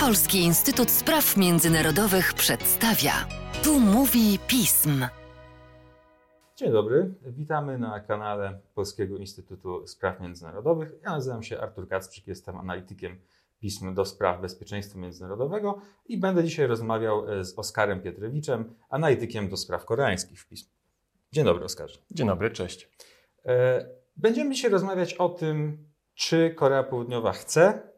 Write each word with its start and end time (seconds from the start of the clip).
Polski 0.00 0.38
Instytut 0.38 0.90
Spraw 0.90 1.36
Międzynarodowych 1.36 2.34
przedstawia. 2.34 3.12
Tu 3.64 3.80
mówi 3.80 4.38
pism. 4.46 5.06
Dzień 6.56 6.72
dobry, 6.72 7.14
witamy 7.22 7.78
na 7.78 8.00
kanale 8.00 8.60
Polskiego 8.74 9.16
Instytutu 9.16 9.86
Spraw 9.86 10.20
Międzynarodowych. 10.20 10.92
Ja 11.02 11.10
nazywam 11.10 11.42
się 11.42 11.60
Artur 11.60 11.88
Kacprzyk, 11.88 12.26
jestem 12.26 12.56
analitykiem 12.56 13.20
pism 13.60 13.94
do 13.94 14.04
spraw 14.04 14.40
bezpieczeństwa 14.40 14.98
międzynarodowego 14.98 15.80
i 16.08 16.18
będę 16.18 16.44
dzisiaj 16.44 16.66
rozmawiał 16.66 17.30
e, 17.30 17.44
z 17.44 17.58
Oskarem 17.58 18.00
Pietrewiczem, 18.00 18.74
analitykiem 18.90 19.48
do 19.48 19.56
spraw 19.56 19.84
koreańskich 19.84 20.40
w 20.40 20.48
pism. 20.48 20.70
Dzień 21.32 21.44
dobry, 21.44 21.64
Oskarze. 21.64 21.98
Dzień 22.10 22.26
dobry, 22.26 22.50
cześć. 22.50 22.88
E, 23.46 23.86
będziemy 24.16 24.54
dzisiaj 24.54 24.70
rozmawiać 24.70 25.14
o 25.14 25.28
tym, 25.28 25.78
czy 26.14 26.54
Korea 26.54 26.82
Południowa 26.82 27.32
chce 27.32 27.91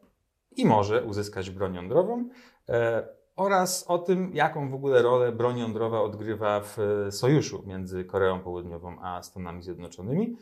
i 0.57 0.65
może 0.65 1.03
uzyskać 1.03 1.49
broń 1.49 1.75
jądrową 1.75 2.29
e, 2.69 3.07
oraz 3.35 3.85
o 3.87 3.97
tym, 3.97 4.31
jaką 4.33 4.69
w 4.69 4.73
ogóle 4.73 5.01
rolę 5.01 5.31
broń 5.31 5.59
jądrowa 5.59 6.01
odgrywa 6.01 6.61
w 6.61 6.77
sojuszu 7.09 7.63
między 7.65 8.05
Koreą 8.05 8.39
Południową 8.39 8.97
a 9.01 9.23
Stanami 9.23 9.63
Zjednoczonymi. 9.63 10.37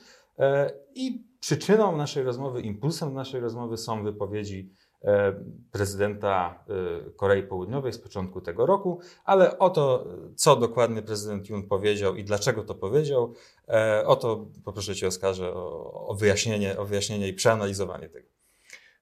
I 0.96 1.28
przyczyną 1.40 1.98
naszej 1.98 2.24
rozmowy, 2.24 2.62
impulsem 2.62 3.14
naszej 3.14 3.42
rozmowy 3.42 3.78
są 3.78 4.04
wypowiedzi 4.04 4.72
E, 5.04 5.34
prezydenta 5.72 6.64
e, 6.70 7.12
Korei 7.12 7.44
Południowej 7.44 7.94
z 7.94 8.00
początku 8.00 8.42
tego 8.42 8.66
roku, 8.66 9.00
ale 9.26 9.60
o 9.60 9.70
to, 9.70 10.08
co 10.36 10.56
dokładnie 10.56 11.02
prezydent 11.02 11.50
Jun 11.50 11.68
powiedział 11.68 12.16
i 12.16 12.24
dlaczego 12.24 12.64
to 12.64 12.76
powiedział, 12.76 13.34
e, 13.68 14.04
o 14.08 14.16
to 14.16 14.46
poproszę 14.66 14.96
Cię, 14.96 15.08
Oskarze, 15.08 15.54
o, 15.54 16.16
wyjaśnienie, 16.20 16.80
o 16.80 16.86
wyjaśnienie 16.86 17.28
i 17.28 17.34
przeanalizowanie 17.34 18.10
tego. 18.10 18.33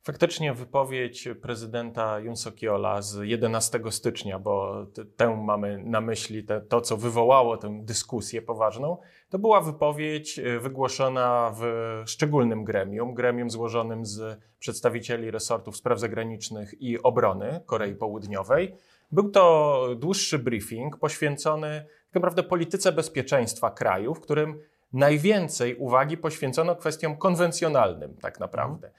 Faktycznie 0.03 0.53
wypowiedź 0.53 1.27
prezydenta 1.41 2.17
Suk-yeola 2.35 3.01
z 3.01 3.19
11 3.23 3.79
stycznia, 3.89 4.39
bo 4.39 4.85
tę 5.17 5.35
mamy 5.35 5.83
na 5.83 6.01
myśli, 6.01 6.43
te, 6.43 6.61
to 6.61 6.81
co 6.81 6.97
wywołało 6.97 7.57
tę 7.57 7.79
dyskusję 7.83 8.41
poważną, 8.41 8.97
to 9.29 9.39
była 9.39 9.61
wypowiedź 9.61 10.39
e, 10.39 10.59
wygłoszona 10.59 11.53
w 11.55 11.63
szczególnym 12.05 12.63
gremium, 12.63 13.13
gremium 13.13 13.49
złożonym 13.49 14.05
z 14.05 14.39
przedstawicieli 14.59 15.31
resortów 15.31 15.77
spraw 15.77 15.99
zagranicznych 15.99 16.81
i 16.81 17.03
obrony 17.03 17.61
Korei 17.65 17.95
Południowej. 17.95 18.75
Był 19.11 19.29
to 19.29 19.87
dłuższy 19.95 20.39
briefing 20.39 20.97
poświęcony 20.97 21.85
tak 22.11 22.15
naprawdę 22.15 22.43
polityce 22.43 22.91
bezpieczeństwa 22.91 23.71
kraju, 23.71 24.15
w 24.15 24.21
którym 24.21 24.59
najwięcej 24.93 25.75
uwagi 25.75 26.17
poświęcono 26.17 26.75
kwestiom 26.75 27.17
konwencjonalnym, 27.17 28.17
tak 28.21 28.39
naprawdę. 28.39 28.91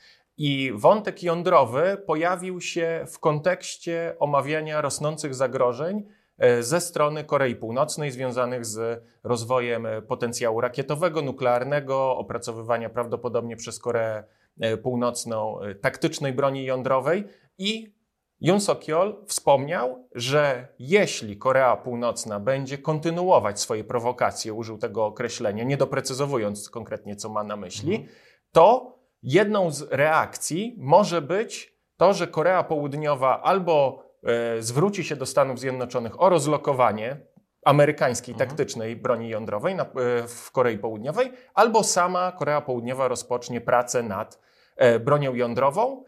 I 0.44 0.72
wątek 0.74 1.22
jądrowy 1.22 2.02
pojawił 2.06 2.60
się 2.60 3.04
w 3.08 3.18
kontekście 3.18 4.16
omawiania 4.18 4.80
rosnących 4.80 5.34
zagrożeń 5.34 6.02
e, 6.38 6.62
ze 6.62 6.80
strony 6.80 7.24
Korei 7.24 7.56
Północnej 7.56 8.10
związanych 8.10 8.66
z 8.66 9.04
rozwojem 9.24 9.86
potencjału 10.08 10.60
rakietowego, 10.60 11.22
nuklearnego, 11.22 12.16
opracowywania 12.16 12.90
prawdopodobnie 12.90 13.56
przez 13.56 13.78
Koreę 13.78 14.24
e, 14.60 14.76
Północną 14.76 15.60
e, 15.60 15.74
taktycznej 15.74 16.32
broni 16.32 16.64
jądrowej 16.64 17.24
i 17.58 17.94
Yoon 18.40 18.60
Suk-yeol 18.60 19.26
wspomniał, 19.26 20.08
że 20.14 20.68
jeśli 20.78 21.36
Korea 21.36 21.76
Północna 21.76 22.40
będzie 22.40 22.78
kontynuować 22.78 23.60
swoje 23.60 23.84
prowokacje, 23.84 24.52
użył 24.52 24.78
tego 24.78 25.06
określenia, 25.06 25.64
nie 25.64 25.76
doprecyzowując 25.76 26.70
konkretnie, 26.70 27.16
co 27.16 27.28
ma 27.28 27.44
na 27.44 27.56
myśli, 27.56 27.94
mhm. 27.94 28.14
to 28.52 29.01
jedną 29.22 29.70
z 29.70 29.82
reakcji 29.90 30.76
może 30.78 31.22
być 31.22 31.72
to, 31.96 32.14
że 32.14 32.26
Korea 32.26 32.62
Południowa 32.62 33.42
albo 33.42 34.04
e, 34.24 34.62
zwróci 34.62 35.04
się 35.04 35.16
do 35.16 35.26
Stanów 35.26 35.60
Zjednoczonych 35.60 36.22
o 36.22 36.28
rozlokowanie 36.28 37.16
amerykańskiej 37.64 38.32
mhm. 38.32 38.48
taktycznej 38.48 38.96
broni 38.96 39.28
jądrowej 39.28 39.74
na, 39.74 39.82
e, 39.82 39.86
w 40.28 40.50
Korei 40.52 40.78
Południowej, 40.78 41.32
albo 41.54 41.84
sama 41.84 42.32
Korea 42.32 42.60
Południowa 42.60 43.08
rozpocznie 43.08 43.60
pracę 43.60 44.02
nad 44.02 44.40
e, 44.76 45.00
bronią 45.00 45.34
jądrową. 45.34 46.04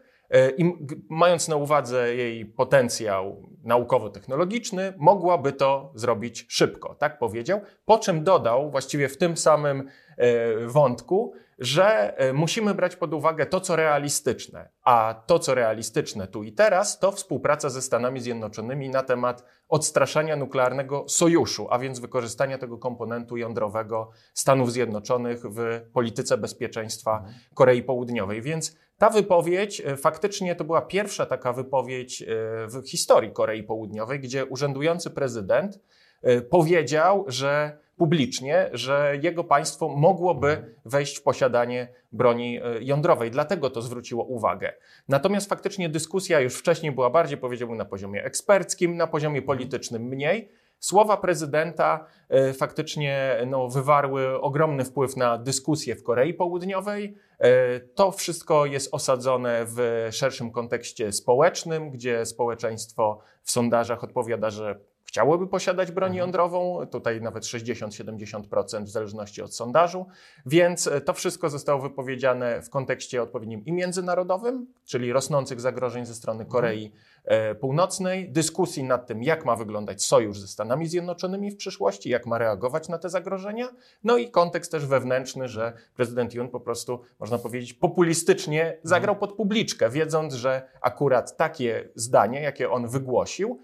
I 0.57 0.73
mając 1.09 1.47
na 1.47 1.55
uwadze 1.55 2.15
jej 2.15 2.45
potencjał 2.45 3.49
naukowo-technologiczny, 3.63 4.93
mogłaby 4.97 5.53
to 5.53 5.91
zrobić 5.95 6.45
szybko, 6.49 6.95
tak 6.95 7.19
powiedział. 7.19 7.61
Po 7.85 7.97
czym 7.97 8.23
dodał, 8.23 8.71
właściwie 8.71 9.09
w 9.09 9.17
tym 9.17 9.37
samym 9.37 9.89
wątku, 10.65 11.33
że 11.59 12.17
e, 12.17 12.33
musimy 12.33 12.73
brać 12.73 12.95
pod 12.95 13.13
uwagę 13.13 13.45
to, 13.45 13.61
co 13.61 13.75
realistyczne. 13.75 14.69
A 14.83 15.23
to, 15.27 15.39
co 15.39 15.55
realistyczne 15.55 16.27
tu 16.27 16.43
i 16.43 16.51
teraz, 16.51 16.99
to 16.99 17.11
współpraca 17.11 17.69
ze 17.69 17.81
Stanami 17.81 18.19
Zjednoczonymi 18.19 18.89
na 18.89 19.03
temat 19.03 19.45
odstraszania 19.69 20.35
nuklearnego 20.35 21.05
sojuszu, 21.07 21.67
a 21.69 21.79
więc 21.79 21.99
wykorzystania 21.99 22.57
tego 22.57 22.77
komponentu 22.77 23.37
jądrowego 23.37 24.09
Stanów 24.33 24.71
Zjednoczonych 24.71 25.43
w 25.45 25.81
polityce 25.93 26.37
bezpieczeństwa 26.37 27.17
mhm. 27.17 27.35
Korei 27.53 27.83
Południowej. 27.83 28.41
Więc 28.41 28.77
ta 28.97 29.09
wypowiedź 29.09 29.81
e, 29.81 29.97
faktycznie 29.97 30.55
to 30.55 30.63
była 30.63 30.81
pierwsza 30.81 31.25
taka 31.25 31.53
wypowiedź 31.53 32.21
e, 32.21 32.25
w 32.67 32.89
historii 32.89 33.31
Korei 33.31 33.63
Południowej, 33.63 34.19
gdzie 34.19 34.45
urzędujący 34.45 35.09
prezydent 35.09 35.79
powiedział, 36.49 37.25
że 37.27 37.77
publicznie, 37.97 38.69
że 38.73 39.13
jego 39.21 39.43
państwo 39.43 39.89
mogłoby 39.89 40.75
wejść 40.85 41.17
w 41.17 41.23
posiadanie 41.23 41.87
broni 42.11 42.57
e, 42.57 42.61
jądrowej. 42.81 43.31
Dlatego 43.31 43.69
to 43.69 43.81
zwróciło 43.81 44.23
uwagę. 44.23 44.73
Natomiast 45.07 45.49
faktycznie 45.49 45.89
dyskusja 45.89 46.39
już 46.39 46.55
wcześniej 46.55 46.91
była 46.91 47.09
bardziej, 47.09 47.37
powiedziałbym, 47.37 47.77
na 47.77 47.85
poziomie 47.85 48.23
eksperckim, 48.23 48.97
na 48.97 49.07
poziomie 49.07 49.41
politycznym 49.41 50.03
mniej. 50.03 50.51
Słowa 50.79 51.17
prezydenta 51.17 52.05
e, 52.29 52.53
faktycznie 52.53 53.37
no, 53.47 53.69
wywarły 53.69 54.41
ogromny 54.41 54.85
wpływ 54.85 55.17
na 55.17 55.37
dyskusję 55.37 55.95
w 55.95 56.03
Korei 56.03 56.33
Południowej. 56.33 57.15
E, 57.39 57.79
to 57.79 58.11
wszystko 58.11 58.65
jest 58.65 58.93
osadzone 58.93 59.65
w 59.67 60.07
szerszym 60.11 60.51
kontekście 60.51 61.11
społecznym, 61.11 61.91
gdzie 61.91 62.25
społeczeństwo 62.25 63.19
w 63.43 63.51
sondażach 63.51 64.03
odpowiada, 64.03 64.49
że 64.49 64.79
chciałyby 65.05 65.47
posiadać 65.47 65.91
broń 65.91 66.09
mhm. 66.09 66.17
jądrową, 66.17 66.85
tutaj 66.91 67.21
nawet 67.21 67.43
60-70% 67.43 68.83
w 68.83 68.89
zależności 68.89 69.41
od 69.41 69.55
sondażu, 69.55 70.05
więc 70.45 70.87
e, 70.87 71.01
to 71.01 71.13
wszystko 71.13 71.49
zostało 71.49 71.81
wypowiedziane 71.81 72.61
w 72.61 72.69
kontekście 72.69 73.23
odpowiednim 73.23 73.65
i 73.65 73.71
międzynarodowym, 73.71 74.67
czyli 74.85 75.13
rosnących 75.13 75.61
zagrożeń 75.61 76.05
ze 76.05 76.15
strony 76.15 76.43
mhm. 76.43 76.51
Korei 76.51 76.85
mhm. 76.85 77.05
Północnej, 77.55 78.31
dyskusji 78.31 78.83
nad 78.83 79.07
tym, 79.07 79.23
jak 79.23 79.45
ma 79.45 79.55
wyglądać 79.55 80.03
sojusz 80.03 80.39
ze 80.39 80.47
Stanami 80.47 80.87
Zjednoczonymi 80.87 81.51
w 81.51 81.57
przyszłości, 81.57 82.09
jak 82.09 82.25
ma 82.25 82.37
reagować 82.37 82.89
na 82.89 82.97
te 82.97 83.09
zagrożenia, 83.09 83.67
no 84.03 84.17
i 84.17 84.31
kontekst 84.31 84.71
też 84.71 84.85
wewnętrzny, 84.85 85.47
że 85.47 85.73
prezydent 85.95 86.33
Jun 86.33 86.49
po 86.49 86.59
prostu, 86.59 86.99
można 87.19 87.37
powiedzieć, 87.37 87.73
populistycznie 87.73 88.61
mhm. 88.63 88.79
zagrał 88.83 89.15
pod 89.15 89.33
publiczkę, 89.33 89.89
wiedząc, 89.89 90.33
że 90.33 90.67
akurat 90.81 91.37
takie 91.37 91.89
zdanie, 91.95 92.41
jakie 92.41 92.71
on 92.71 92.87
wygłosił, 92.87 93.59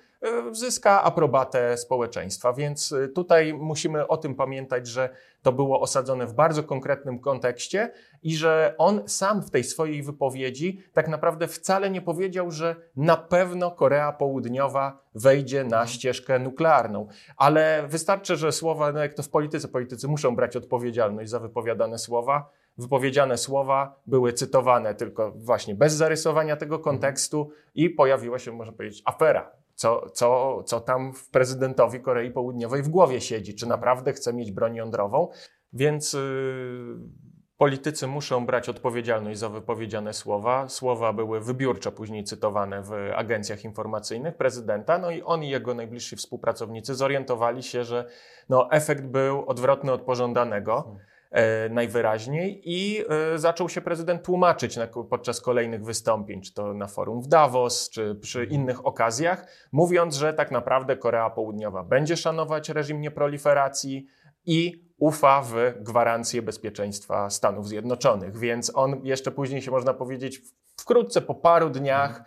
zyska 0.51 1.03
aprobatę 1.03 1.77
społeczeństwa. 1.77 2.53
Więc 2.53 2.91
e, 2.91 3.07
tutaj 3.07 3.53
musimy 3.53 4.07
o 4.07 4.17
tym 4.17 4.35
pamiętać, 4.35 4.87
że 4.87 5.09
to 5.41 5.51
było 5.51 5.81
osadzone 5.81 6.27
w 6.27 6.33
bardzo 6.33 6.63
konkretnym 6.63 7.19
kontekście 7.19 7.91
i 8.23 8.35
że 8.35 8.75
on 8.77 9.01
sam 9.07 9.41
w 9.41 9.51
tej 9.51 9.63
swojej 9.63 10.03
wypowiedzi 10.03 10.83
tak 10.93 11.07
naprawdę 11.07 11.47
wcale 11.47 11.89
nie 11.89 12.01
powiedział, 12.01 12.51
że 12.51 12.75
na 12.95 13.17
pewno 13.17 13.71
Korea 13.71 14.11
Południowa 14.11 15.01
wejdzie 15.15 15.63
na 15.63 15.87
ścieżkę 15.87 16.39
nuklearną. 16.39 17.07
Ale 17.37 17.87
wystarczy, 17.87 18.35
że 18.35 18.51
słowa, 18.51 18.91
no 18.91 18.99
jak 18.99 19.13
to 19.13 19.23
w 19.23 19.29
polityce, 19.29 19.67
politycy 19.67 20.07
muszą 20.07 20.35
brać 20.35 20.55
odpowiedzialność 20.55 21.29
za 21.29 21.39
wypowiadane 21.39 21.97
słowa 21.97 22.49
wypowiedziane 22.77 23.37
słowa 23.37 24.01
były 24.07 24.33
cytowane 24.33 24.95
tylko 24.95 25.31
właśnie 25.31 25.75
bez 25.75 25.93
zarysowania 25.93 26.55
tego 26.55 26.79
kontekstu 26.79 27.51
i 27.75 27.89
pojawiła 27.89 28.39
się, 28.39 28.51
można 28.51 28.73
powiedzieć, 28.73 29.01
afera 29.05 29.60
co, 29.75 30.09
co, 30.09 30.63
co 30.63 30.79
tam 30.79 31.13
w 31.13 31.29
prezydentowi 31.29 31.99
Korei 31.99 32.31
Południowej 32.31 32.83
w 32.83 32.89
głowie 32.89 33.21
siedzi. 33.21 33.55
Czy 33.55 33.67
naprawdę 33.67 34.13
chce 34.13 34.33
mieć 34.33 34.51
broń 34.51 34.75
jądrową? 34.75 35.29
Więc 35.73 36.13
yy, 36.13 36.21
politycy 37.57 38.07
muszą 38.07 38.45
brać 38.45 38.69
odpowiedzialność 38.69 39.39
za 39.39 39.49
wypowiedziane 39.49 40.13
słowa. 40.13 40.67
Słowa 40.67 41.13
były 41.13 41.41
wybiórczo 41.41 41.91
później 41.91 42.23
cytowane 42.23 42.81
w 42.83 42.91
agencjach 43.15 43.63
informacyjnych 43.63 44.37
prezydenta, 44.37 44.97
no 44.97 45.11
i 45.11 45.21
on 45.21 45.43
i 45.43 45.49
jego 45.49 45.73
najbliżsi 45.73 46.15
współpracownicy 46.15 46.95
zorientowali 46.95 47.63
się, 47.63 47.83
że 47.83 48.07
no, 48.49 48.71
efekt 48.71 49.03
był 49.03 49.45
odwrotny 49.49 49.91
od 49.91 50.01
pożądanego. 50.01 50.95
E, 51.31 51.69
najwyraźniej 51.69 52.61
i 52.65 53.03
e, 53.33 53.39
zaczął 53.39 53.69
się 53.69 53.81
prezydent 53.81 54.23
tłumaczyć 54.23 54.79
podczas 55.09 55.41
kolejnych 55.41 55.83
wystąpień, 55.85 56.41
czy 56.41 56.53
to 56.53 56.73
na 56.73 56.87
forum 56.87 57.21
w 57.21 57.27
Davos, 57.27 57.89
czy 57.89 58.15
przy 58.15 58.39
mhm. 58.39 58.61
innych 58.61 58.85
okazjach, 58.85 59.47
mówiąc, 59.71 60.15
że 60.15 60.33
tak 60.33 60.51
naprawdę 60.51 60.97
Korea 60.97 61.29
Południowa 61.29 61.83
będzie 61.83 62.17
szanować 62.17 62.69
reżim 62.69 63.01
nieproliferacji 63.01 64.05
i 64.45 64.85
ufa 64.97 65.41
w 65.41 65.53
gwarancję 65.79 66.41
bezpieczeństwa 66.41 67.29
Stanów 67.29 67.67
Zjednoczonych. 67.67 68.37
Więc 68.37 68.71
on 68.75 69.01
jeszcze 69.03 69.31
później 69.31 69.61
się 69.61 69.71
można 69.71 69.93
powiedzieć 69.93 70.41
wkrótce 70.77 71.21
po 71.21 71.35
paru 71.35 71.69
dniach 71.69 72.09
mhm 72.09 72.25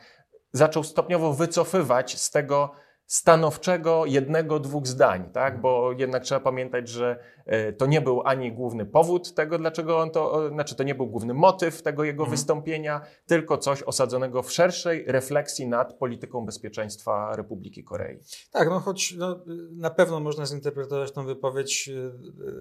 zaczął 0.55 0.85
stopniowo 0.85 1.33
wycofywać 1.33 2.21
z 2.21 2.31
tego 2.31 2.71
stanowczego 3.07 4.07
jednego, 4.07 4.61
dwóch 4.61 4.87
zdań, 4.87 5.31
tak? 5.33 5.61
Bo 5.61 5.93
jednak 5.93 6.23
trzeba 6.23 6.41
pamiętać, 6.41 6.89
że 6.89 7.19
e, 7.47 7.73
to 7.73 7.87
nie 7.87 8.01
był 8.01 8.23
ani 8.25 8.53
główny 8.53 8.87
powód 8.87 9.35
tego, 9.35 9.59
dlaczego 9.59 9.99
on 9.99 10.11
to, 10.11 10.49
znaczy 10.49 10.75
to 10.75 10.83
nie 10.83 10.95
był 10.95 11.07
główny 11.07 11.35
motyw 11.35 11.83
tego 11.83 12.05
jego 12.05 12.23
mhm. 12.23 12.37
wystąpienia, 12.37 13.01
tylko 13.27 13.59
coś 13.59 13.83
osadzonego 13.83 14.43
w 14.43 14.53
szerszej 14.53 15.05
refleksji 15.07 15.67
nad 15.67 15.95
polityką 15.99 16.47
bezpieczeństwa 16.47 17.37
Republiki 17.37 17.85
Korei. 17.85 18.19
Tak, 18.53 18.69
no 18.69 18.81
choć 18.81 19.15
no, 19.17 19.45
na 19.71 19.91
pewno 19.91 20.21
można 20.21 20.47
zinterpretować 20.47 21.13
tą 21.13 21.27
wypowiedź, 21.27 21.91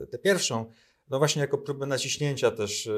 e, 0.04 0.08
tę 0.08 0.18
pierwszą, 0.18 0.66
no 1.10 1.18
właśnie 1.18 1.42
jako 1.42 1.58
próbę 1.58 1.86
naciśnięcia 1.86 2.52
też 2.52 2.88
e, 2.88 2.92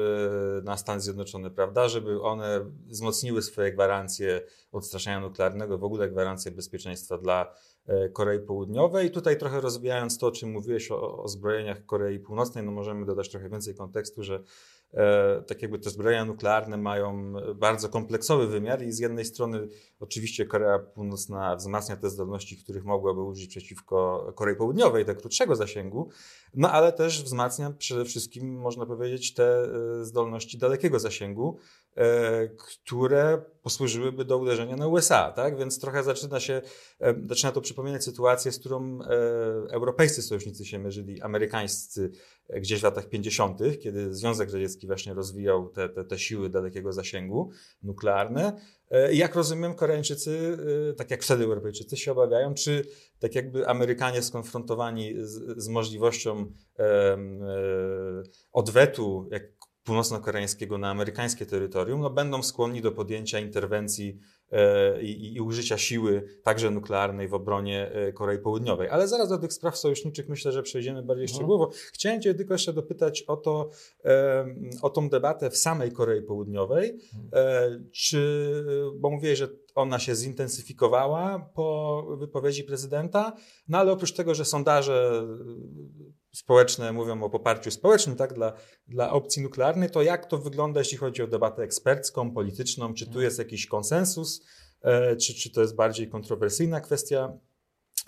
na 0.64 0.76
Stany 0.76 1.00
Zjednoczone, 1.00 1.50
prawda, 1.50 1.88
żeby 1.88 2.22
one 2.22 2.70
wzmocniły 2.86 3.42
swoje 3.42 3.72
gwarancje 3.72 4.40
odstraszania 4.72 5.20
nuklearnego, 5.20 5.78
w 5.78 5.84
ogóle 5.84 6.10
gwarancje 6.10 6.50
bezpieczeństwa 6.50 7.18
dla 7.18 7.54
e, 7.86 8.08
Korei 8.08 8.40
Południowej. 8.40 9.06
I 9.06 9.10
tutaj 9.10 9.38
trochę 9.38 9.60
rozwijając 9.60 10.18
to, 10.18 10.26
o 10.26 10.30
czym 10.30 10.52
mówiłeś 10.52 10.90
o, 10.90 11.22
o 11.22 11.28
zbrojeniach 11.28 11.86
Korei 11.86 12.18
Północnej, 12.18 12.64
no 12.64 12.72
możemy 12.72 13.06
dodać 13.06 13.30
trochę 13.30 13.48
więcej 13.48 13.74
kontekstu, 13.74 14.22
że 14.22 14.42
tak 15.46 15.62
jakby 15.62 15.78
te 15.78 15.90
zbrojenia 15.90 16.24
nuklearne 16.24 16.76
mają 16.76 17.32
bardzo 17.54 17.88
kompleksowy 17.88 18.46
wymiar 18.46 18.82
i 18.82 18.92
z 18.92 18.98
jednej 18.98 19.24
strony 19.24 19.68
oczywiście 20.00 20.46
Korea 20.46 20.78
Północna 20.78 21.56
wzmacnia 21.56 21.96
te 21.96 22.10
zdolności, 22.10 22.56
których 22.56 22.84
mogłaby 22.84 23.22
użyć 23.22 23.48
przeciwko 23.48 24.26
Korei 24.36 24.56
Południowej, 24.56 25.04
te 25.04 25.14
krótszego 25.14 25.56
zasięgu, 25.56 26.08
no 26.54 26.72
ale 26.72 26.92
też 26.92 27.22
wzmacnia 27.22 27.70
przede 27.70 28.04
wszystkim, 28.04 28.60
można 28.60 28.86
powiedzieć, 28.86 29.34
te 29.34 29.62
e, 29.62 30.04
zdolności 30.04 30.58
dalekiego 30.58 30.98
zasięgu, 30.98 31.58
E, 31.85 31.85
które 32.58 33.42
posłużyłyby 33.66 34.24
do 34.24 34.38
uderzenia 34.38 34.76
na 34.76 34.86
USA, 34.86 35.32
tak? 35.32 35.58
Więc 35.58 35.80
trochę 35.80 36.02
zaczyna 36.02 36.40
się, 36.40 36.62
e, 37.00 37.14
zaczyna 37.28 37.52
to 37.52 37.60
przypominać 37.60 38.04
sytuację, 38.04 38.52
z 38.52 38.58
którą 38.58 38.98
e, 39.02 39.06
europejscy 39.70 40.22
sojusznicy 40.22 40.64
się 40.64 40.78
mierzyli, 40.78 41.22
amerykańscy 41.22 42.10
gdzieś 42.56 42.80
w 42.80 42.82
latach 42.82 43.08
50., 43.08 43.58
kiedy 43.82 44.14
Związek 44.14 44.52
Radziecki 44.52 44.86
właśnie 44.86 45.14
rozwijał 45.14 45.68
te, 45.68 45.88
te, 45.88 46.04
te 46.04 46.18
siły 46.18 46.50
dalekiego 46.50 46.92
zasięgu 46.92 47.50
nuklearne. 47.82 48.60
Jak 49.12 49.34
rozumiem, 49.34 49.74
Koreańczycy, 49.74 50.58
tak 50.96 51.10
jak 51.10 51.22
wtedy 51.22 51.44
Europejczycy, 51.44 51.96
się 51.96 52.12
obawiają, 52.12 52.54
czy 52.54 52.84
tak 53.18 53.34
jakby 53.34 53.68
Amerykanie 53.68 54.22
skonfrontowani 54.22 55.14
z, 55.18 55.62
z 55.62 55.68
możliwością 55.68 56.52
odwetu, 58.52 59.28
jak 59.30 59.55
północno-koreańskiego 59.86 60.78
na 60.78 60.90
amerykańskie 60.90 61.46
terytorium, 61.46 62.00
no 62.00 62.10
będą 62.10 62.42
skłonni 62.42 62.82
do 62.82 62.92
podjęcia 62.92 63.40
interwencji 63.40 64.18
e, 64.52 65.02
i, 65.02 65.34
i, 65.34 65.40
użycia 65.40 65.78
siły, 65.78 66.22
także 66.42 66.70
nuklearnej, 66.70 67.28
w 67.28 67.34
obronie 67.34 67.90
e, 67.92 68.12
Korei 68.12 68.38
Południowej. 68.38 68.88
Ale 68.88 69.08
zaraz 69.08 69.28
do 69.28 69.38
tych 69.38 69.52
spraw 69.52 69.78
sojuszniczych 69.78 70.28
myślę, 70.28 70.52
że 70.52 70.62
przejdziemy 70.62 71.02
bardziej 71.02 71.24
mhm. 71.24 71.36
szczegółowo. 71.36 71.70
Chciałem 71.92 72.22
Cię 72.22 72.34
tylko 72.34 72.54
jeszcze 72.54 72.72
dopytać 72.72 73.22
o 73.22 73.36
to, 73.36 73.70
e, 74.04 74.46
o 74.82 74.90
tą 74.90 75.08
debatę 75.08 75.50
w 75.50 75.56
samej 75.56 75.92
Korei 75.92 76.22
Południowej. 76.22 76.98
Mhm. 77.14 77.88
Czy, 77.92 78.64
bo 78.98 79.10
mówiłeś, 79.10 79.38
że 79.38 79.48
ona 79.74 79.98
się 79.98 80.14
zintensyfikowała 80.14 81.50
po 81.54 82.02
wypowiedzi 82.18 82.64
prezydenta, 82.64 83.32
no 83.68 83.78
ale 83.78 83.92
oprócz 83.92 84.12
tego, 84.12 84.34
że 84.34 84.44
sondaże 84.44 85.26
społeczne 86.36 86.92
mówią 86.92 87.22
o 87.22 87.30
poparciu 87.30 87.70
społecznym 87.70 88.16
tak, 88.16 88.34
dla, 88.34 88.52
dla 88.88 89.10
opcji 89.10 89.42
nuklearnej, 89.42 89.90
to 89.90 90.02
jak 90.02 90.26
to 90.26 90.38
wygląda, 90.38 90.80
jeśli 90.80 90.98
chodzi 90.98 91.22
o 91.22 91.26
debatę 91.26 91.62
ekspercką, 91.62 92.30
polityczną? 92.30 92.94
Czy 92.94 93.04
tu 93.04 93.10
mhm. 93.10 93.24
jest 93.24 93.38
jakiś 93.38 93.66
konsensus, 93.66 94.46
e, 94.82 95.16
czy, 95.16 95.34
czy 95.34 95.52
to 95.52 95.60
jest 95.60 95.76
bardziej 95.76 96.08
kontrowersyjna 96.08 96.80
kwestia, 96.80 97.38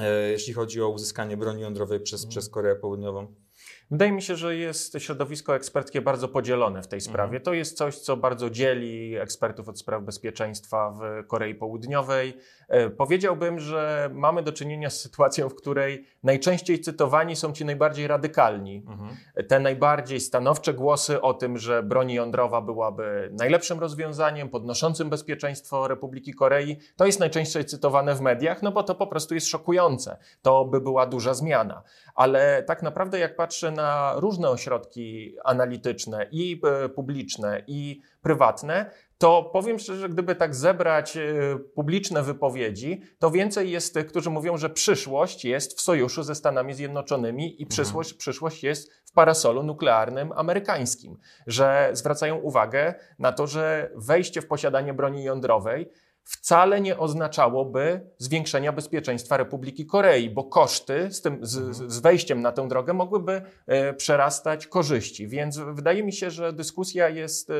e, 0.00 0.30
jeśli 0.30 0.52
chodzi 0.52 0.82
o 0.82 0.88
uzyskanie 0.88 1.36
broni 1.36 1.62
jądrowej 1.62 2.00
przez, 2.00 2.20
mhm. 2.20 2.30
przez 2.30 2.48
Koreę 2.48 2.76
Południową? 2.76 3.34
Wydaje 3.90 4.12
mi 4.12 4.22
się, 4.22 4.36
że 4.36 4.56
jest 4.56 4.96
środowisko 4.98 5.56
eksperckie 5.56 6.02
bardzo 6.02 6.28
podzielone 6.28 6.82
w 6.82 6.88
tej 6.88 7.00
sprawie. 7.00 7.36
Mhm. 7.36 7.42
To 7.42 7.52
jest 7.52 7.76
coś, 7.76 7.98
co 7.98 8.16
bardzo 8.16 8.50
dzieli 8.50 9.16
ekspertów 9.16 9.68
od 9.68 9.78
spraw 9.78 10.02
bezpieczeństwa 10.02 10.90
w 10.90 11.26
Korei 11.26 11.54
Południowej. 11.54 12.34
E, 12.68 12.90
powiedziałbym, 12.90 13.60
że 13.60 14.10
mamy 14.12 14.42
do 14.42 14.52
czynienia 14.52 14.90
z 14.90 15.00
sytuacją, 15.00 15.48
w 15.48 15.54
której 15.54 16.04
najczęściej 16.22 16.80
cytowani 16.80 17.36
są 17.36 17.52
ci 17.52 17.64
najbardziej 17.64 18.06
radykalni. 18.06 18.84
Mhm. 18.88 19.16
Te 19.48 19.60
najbardziej 19.60 20.20
stanowcze 20.20 20.74
głosy 20.74 21.20
o 21.20 21.34
tym, 21.34 21.58
że 21.58 21.82
broń 21.82 22.12
jądrowa 22.12 22.60
byłaby 22.60 23.30
najlepszym 23.32 23.80
rozwiązaniem, 23.80 24.48
podnoszącym 24.48 25.10
bezpieczeństwo 25.10 25.88
Republiki 25.88 26.34
Korei, 26.34 26.76
to 26.96 27.06
jest 27.06 27.20
najczęściej 27.20 27.64
cytowane 27.64 28.14
w 28.14 28.20
mediach, 28.20 28.62
no 28.62 28.72
bo 28.72 28.82
to 28.82 28.94
po 28.94 29.06
prostu 29.06 29.34
jest 29.34 29.46
szokujące. 29.46 30.16
To 30.42 30.64
by 30.64 30.80
była 30.80 31.06
duża 31.06 31.34
zmiana. 31.34 31.82
Ale 32.14 32.62
tak 32.62 32.82
naprawdę, 32.82 33.18
jak 33.18 33.36
patrzę 33.36 33.70
na 33.70 34.14
różne 34.16 34.50
ośrodki 34.50 35.36
analityczne 35.44 36.26
i 36.30 36.60
e, 36.84 36.88
publiczne, 36.88 37.62
i 37.66 38.00
prywatne, 38.28 38.90
to 39.18 39.50
powiem 39.52 39.78
szczerze, 39.78 40.00
że 40.00 40.08
gdyby 40.08 40.34
tak 40.34 40.54
zebrać 40.54 41.16
e, 41.16 41.22
publiczne 41.74 42.22
wypowiedzi, 42.22 43.02
to 43.18 43.30
więcej 43.30 43.70
jest 43.70 43.94
tych, 43.94 44.06
którzy 44.06 44.30
mówią, 44.30 44.56
że 44.56 44.70
przyszłość 44.70 45.44
jest 45.44 45.78
w 45.78 45.80
sojuszu 45.80 46.22
ze 46.22 46.34
Stanami 46.34 46.74
Zjednoczonymi 46.74 47.48
i 47.48 47.52
mhm. 47.52 47.68
przyszłość, 47.68 48.10
mhm. 48.10 48.18
przyszłość 48.18 48.62
jest 48.62 48.92
w 49.04 49.12
parasolu 49.12 49.62
nuklearnym 49.62 50.32
amerykańskim. 50.32 51.16
Że 51.46 51.90
zwracają 51.92 52.36
uwagę 52.36 52.94
na 53.18 53.32
to, 53.32 53.46
że 53.46 53.90
wejście 53.96 54.42
w 54.42 54.46
posiadanie 54.46 54.94
broni 54.94 55.24
jądrowej 55.24 55.90
wcale 56.28 56.80
nie 56.80 56.98
oznaczałoby 56.98 58.00
zwiększenia 58.18 58.72
bezpieczeństwa 58.72 59.36
Republiki 59.36 59.86
Korei, 59.86 60.30
bo 60.30 60.44
koszty 60.44 61.10
z, 61.10 61.22
tym, 61.22 61.38
z, 61.42 61.56
mhm. 61.56 61.90
z 61.90 61.98
wejściem 61.98 62.42
na 62.42 62.52
tę 62.52 62.68
drogę 62.68 62.92
mogłyby 62.92 63.42
e, 63.66 63.94
przerastać 63.94 64.66
korzyści. 64.66 65.28
Więc 65.28 65.58
wydaje 65.58 66.02
mi 66.02 66.12
się, 66.12 66.30
że 66.30 66.52
dyskusja 66.52 67.08
jest 67.08 67.50
e, 67.50 67.54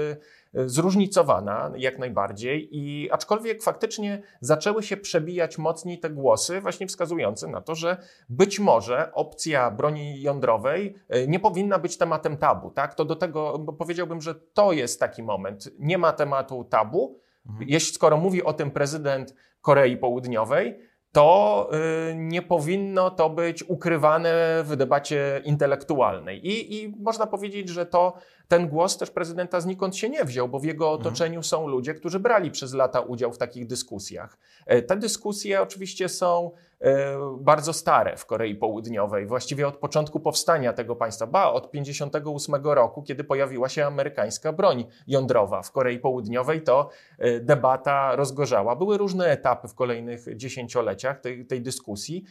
zróżnicowana 0.55 1.73
jak 1.77 1.99
najbardziej 1.99 2.69
i 2.77 3.11
aczkolwiek 3.11 3.63
faktycznie 3.63 4.23
zaczęły 4.41 4.83
się 4.83 4.97
przebijać 4.97 5.59
mocniej 5.59 5.99
te 5.99 6.11
głosy 6.11 6.61
właśnie 6.61 6.87
wskazujące 6.87 7.49
na 7.49 7.61
to, 7.61 7.75
że 7.75 7.97
być 8.29 8.61
może 8.61 9.13
opcja 9.13 9.71
broni 9.71 10.23
jądrowej 10.23 10.95
e, 11.09 11.27
nie 11.27 11.41
powinna 11.41 11.79
być 11.79 11.99
tematem 11.99 12.37
tabu, 12.37 12.71
tak? 12.71 12.95
To 12.95 13.05
do 13.05 13.17
tego 13.17 13.59
powiedziałbym, 13.79 14.21
że 14.21 14.35
to 14.35 14.73
jest 14.73 15.01
taki 15.01 15.23
moment. 15.23 15.71
Nie 15.79 15.99
ma 15.99 16.13
tematu 16.13 16.65
tabu, 16.65 17.21
Mhm. 17.49 17.69
Jeśli 17.69 17.95
skoro 17.95 18.17
mówi 18.17 18.43
o 18.43 18.53
tym 18.53 18.71
prezydent 18.71 19.35
Korei 19.61 19.97
Południowej, 19.97 20.79
to 21.13 21.71
y, 22.11 22.15
nie 22.15 22.43
powinno 22.43 23.11
to 23.11 23.31
być 23.31 23.63
ukrywane 23.63 24.63
w 24.65 24.77
debacie 24.77 25.43
intelektualnej. 25.45 26.47
I, 26.47 26.83
I, 26.83 26.89
można 26.89 27.27
powiedzieć, 27.27 27.69
że 27.69 27.87
to 27.87 28.15
ten 28.49 28.69
głos 28.69 28.99
też 28.99 29.11
prezydenta 29.11 29.61
znikąd 29.61 29.97
się 29.97 30.09
nie 30.09 30.25
wziął, 30.25 30.49
bo 30.49 30.59
w 30.59 30.65
jego 30.65 30.85
mhm. 30.85 31.01
otoczeniu 31.01 31.43
są 31.43 31.69
ludzie, 31.69 31.95
którzy 31.95 32.21
brali 32.21 32.51
przez 32.51 32.75
lata 32.75 33.01
udział 33.01 33.33
w 33.33 33.39
takich 33.39 33.67
dyskusjach. 33.67 34.39
E, 34.67 34.83
te 34.83 34.97
dyskusje 34.97 35.63
oczywiście 35.63 36.09
są 36.09 36.51
e, 36.81 37.17
bardzo 37.41 37.73
stare 37.73 38.17
w 38.17 38.27
Korei 38.27 38.55
Południowej, 38.55 39.27
właściwie 39.27 39.69
od 39.69 39.77
początku 39.77 40.21
powstania 40.21 40.73
tego 40.73 40.97
państwa, 40.97 41.27
ba, 41.27 41.53
od 41.53 41.71
58 41.71 42.55
roku, 42.65 43.03
kiedy 43.03 43.25
pojawiła 43.25 43.69
się 43.69 43.87
amerykańska 43.87 44.53
broń 44.53 44.85
jądrowa 45.07 45.63
w 45.63 45.73
Korei 45.73 45.99
Południowej, 45.99 46.63
to 46.63 46.89
e, 47.19 47.41
debata 47.41 48.17
rozgorzała. 48.17 48.77
Były 48.77 48.99
różne 48.99 49.27
etapy 49.27 49.69
w 49.69 49.75
kolejnych 49.75 50.37
dziesięcioleciach 50.37 51.21
tej, 51.21 51.47
tej 51.47 51.63
dyskusji. 51.63 52.25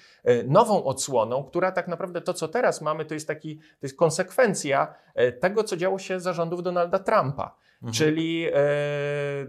Nową 0.48 0.84
odsłoną, 0.84 1.44
która 1.44 1.72
tak 1.72 1.88
naprawdę 1.88 2.22
to, 2.22 2.34
co 2.34 2.48
teraz 2.48 2.82
mamy, 2.82 3.06
to 3.06 3.14
jest 3.14 3.28
taki, 3.28 3.58
to 3.58 3.64
jest 3.82 3.98
konsekwencja 3.98 4.94
tego, 5.40 5.64
co 5.64 5.78
działo 5.78 6.00
się 6.00 6.07
się 6.08 6.20
zarządów 6.20 6.64
Donalda 6.64 7.00
Trumpa. 7.00 7.56
Mhm. 7.76 7.94
Czyli 7.94 8.48
e, 8.48 8.52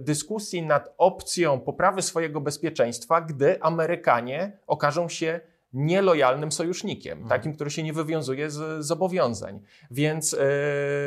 dyskusji 0.01 0.63
nad 0.63 0.95
opcją 0.99 1.61
poprawy 1.61 2.03
swojego 2.03 2.41
bezpieczeństwa, 2.41 3.21
gdy 3.21 3.63
Amerykanie 3.63 4.59
okażą 4.67 5.09
się 5.09 5.41
nielojalnym 5.73 6.53
sojusznikiem, 6.53 7.13
mhm. 7.13 7.29
takim, 7.29 7.55
który 7.55 7.71
się 7.71 7.83
nie 7.83 7.93
wywiązuje 7.93 8.51
z 8.51 8.87
zobowiązań. 8.87 9.61
Więc, 9.91 10.33
yy, 10.33 10.39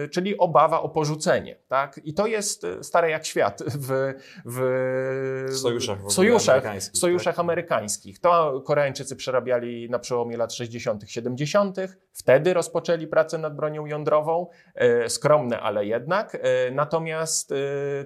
czyli 0.10 0.38
obawa 0.38 0.82
o 0.82 0.90
porzucenie. 0.90 1.56
Tak? 1.68 2.00
I 2.04 2.14
to 2.14 2.28
jest 2.28 2.64
e, 2.64 2.84
stare 2.84 3.10
jak 3.10 3.26
świat 3.26 3.64
w, 3.66 4.14
w, 4.46 4.60
w 5.50 5.58
sojuszach, 5.58 6.06
w 6.06 6.12
sojuszach, 6.12 6.56
amerykańskich, 6.56 7.00
sojuszach 7.00 7.36
tak? 7.36 7.40
amerykańskich. 7.40 8.20
To 8.20 8.62
Koreańczycy 8.62 9.16
przerabiali 9.16 9.90
na 9.90 10.00
przełomie 10.00 10.38
lat 10.38 10.54
60., 10.54 11.04
70., 11.08 11.78
wtedy 12.14 12.54
rozpoczęli 12.54 13.08
pracę 13.08 13.38
nad 13.38 13.56
bronią 13.56 13.86
jądrową, 13.86 14.48
yy, 14.76 15.10
skromne, 15.10 15.60
ale 15.60 15.86
jednak. 15.86 16.34
Yy, 16.34 16.72
natomiast 16.72 17.54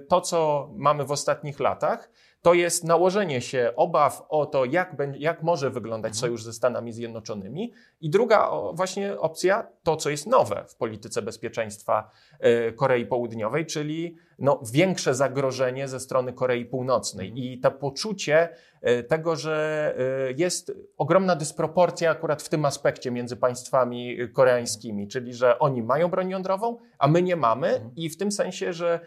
to, 0.08 0.20
co 0.20 0.70
mamy 0.76 1.04
w 1.04 1.10
ostatnich 1.12 1.60
latach, 1.60 2.10
to 2.42 2.54
jest 2.54 2.84
nałożenie 2.84 3.40
się 3.40 3.72
obaw 3.76 4.22
o 4.28 4.46
to, 4.46 4.64
jak, 4.64 4.96
jak 5.18 5.42
może 5.42 5.70
wyglądać 5.70 6.10
mhm. 6.10 6.20
sojusz 6.20 6.42
ze 6.42 6.52
Stanami 6.52 6.92
Zjednoczonymi. 6.92 7.72
I 8.00 8.10
druga 8.10 8.50
właśnie 8.72 9.18
opcja, 9.18 9.66
to 9.82 9.96
co 9.96 10.10
jest 10.10 10.26
nowe 10.26 10.64
w 10.68 10.76
polityce 10.76 11.22
bezpieczeństwa 11.22 12.10
e, 12.40 12.72
Korei 12.72 13.06
Południowej, 13.06 13.66
czyli 13.66 14.16
no, 14.38 14.60
większe 14.72 15.14
zagrożenie 15.14 15.88
ze 15.88 16.00
strony 16.00 16.32
Korei 16.32 16.64
Północnej. 16.64 17.28
Mhm. 17.28 17.44
I 17.46 17.60
to 17.60 17.70
poczucie 17.70 18.48
e, 18.82 19.02
tego, 19.02 19.36
że 19.36 19.94
e, 20.28 20.32
jest 20.32 20.72
ogromna 20.96 21.36
dysproporcja 21.36 22.10
akurat 22.10 22.42
w 22.42 22.48
tym 22.48 22.64
aspekcie 22.64 23.10
między 23.10 23.36
państwami 23.36 24.16
koreańskimi, 24.32 25.08
czyli 25.08 25.34
że 25.34 25.58
oni 25.58 25.82
mają 25.82 26.08
broń 26.08 26.30
jądrową, 26.30 26.78
a 26.98 27.08
my 27.08 27.22
nie 27.22 27.36
mamy, 27.36 27.68
Mhm. 27.68 27.90
i 27.96 28.10
w 28.10 28.16
tym 28.16 28.32
sensie, 28.32 28.72
że 28.72 29.00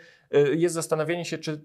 jest 0.53 0.75
zastanowienie 0.75 1.25
się, 1.25 1.37
czy, 1.37 1.61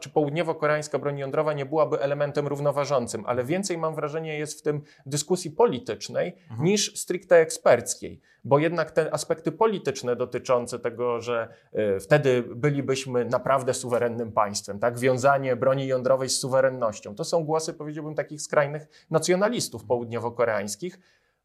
czy 0.00 0.10
południowo-koreańska 0.10 0.98
broń 0.98 1.18
jądrowa 1.18 1.52
nie 1.52 1.66
byłaby 1.66 2.00
elementem 2.00 2.46
równoważącym, 2.46 3.24
ale 3.26 3.44
więcej 3.44 3.78
mam 3.78 3.94
wrażenie 3.94 4.38
jest 4.38 4.58
w 4.58 4.62
tym 4.62 4.82
dyskusji 5.06 5.50
politycznej 5.50 6.36
Mhm. 6.50 6.64
niż 6.68 6.98
stricte 6.98 7.36
eksperckiej, 7.36 8.20
bo 8.44 8.58
jednak 8.58 8.90
te 8.90 9.14
aspekty 9.14 9.52
polityczne 9.52 10.16
dotyczące 10.16 10.78
tego, 10.78 11.20
że 11.20 11.48
e, 11.72 12.00
wtedy 12.00 12.42
bylibyśmy 12.42 13.24
naprawdę 13.24 13.74
suwerennym 13.74 14.32
państwem, 14.32 14.78
tak? 14.78 14.98
Wiązanie 14.98 15.56
broni 15.56 15.86
jądrowej 15.86 16.28
z 16.28 16.38
suwerennością. 16.38 17.14
To 17.14 17.24
są 17.24 17.44
głosy, 17.44 17.74
powiedziałbym, 17.74 18.14
takich 18.14 18.42
skrajnych 18.42 19.06
nacjonalistów 19.10 19.84
południowo-koreańskich, 19.84 20.98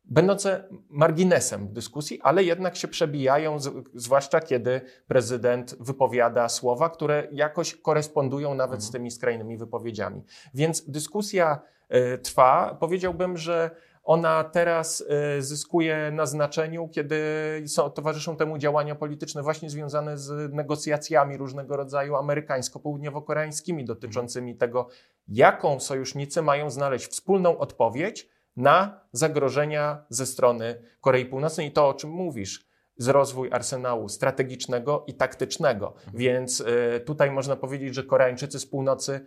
będące 0.05 0.63
marginesem 0.89 1.73
dyskusji, 1.73 2.21
ale 2.21 2.43
jednak 2.43 2.75
się 2.75 2.87
przebijają, 2.87 3.57
zwłaszcza 3.93 4.39
kiedy 4.39 4.81
prezydent 5.07 5.75
wypowiada 5.79 6.49
słowa, 6.49 6.89
które 6.89 7.27
jakoś 7.31 7.75
korespondują 7.75 8.55
nawet 8.55 8.83
z 8.83 8.91
tymi 8.91 9.11
skrajnymi 9.11 9.57
wypowiedziami. 9.57 10.23
Więc 10.53 10.89
dyskusja 10.89 11.59
e, 11.89 12.17
trwa. 12.17 12.77
Powiedziałbym, 12.79 13.37
że 13.37 13.71
ona 14.05 14.43
teraz 14.43 15.03
e, 15.09 15.41
zyskuje 15.41 16.11
na 16.11 16.25
znaczeniu, 16.25 16.87
kiedy 16.87 17.19
są, 17.67 17.89
towarzyszą 17.89 18.37
temu 18.37 18.57
działania 18.57 18.95
polityczne 18.95 19.43
właśnie 19.43 19.69
związane 19.69 20.17
z 20.17 20.53
negocjacjami 20.53 21.37
różnego 21.37 21.77
rodzaju 21.77 22.15
amerykańsko-południowo-koreańskimi 22.15 23.85
dotyczącymi 23.85 24.55
tego, 24.55 24.87
jaką 25.27 25.79
sojusznicy 25.79 26.41
mają 26.41 26.69
znaleźć 26.69 27.07
wspólną 27.07 27.57
odpowiedź 27.57 28.29
na 28.55 29.01
zagrożenia 29.11 30.05
ze 30.09 30.25
strony 30.25 30.81
Korei 31.01 31.25
Północnej 31.25 31.67
i 31.67 31.71
to, 31.71 31.87
o 31.87 31.93
czym 31.93 32.09
mówisz, 32.09 32.65
z 32.97 33.07
rozwój 33.07 33.49
arsenału 33.51 34.09
strategicznego 34.09 35.03
i 35.07 35.13
taktycznego. 35.13 35.93
Więc 36.13 36.59
y, 36.59 36.99
tutaj 37.05 37.31
można 37.31 37.55
powiedzieć, 37.55 37.95
że 37.95 38.03
Koreańczycy 38.03 38.59
z 38.59 38.65
północy 38.65 39.25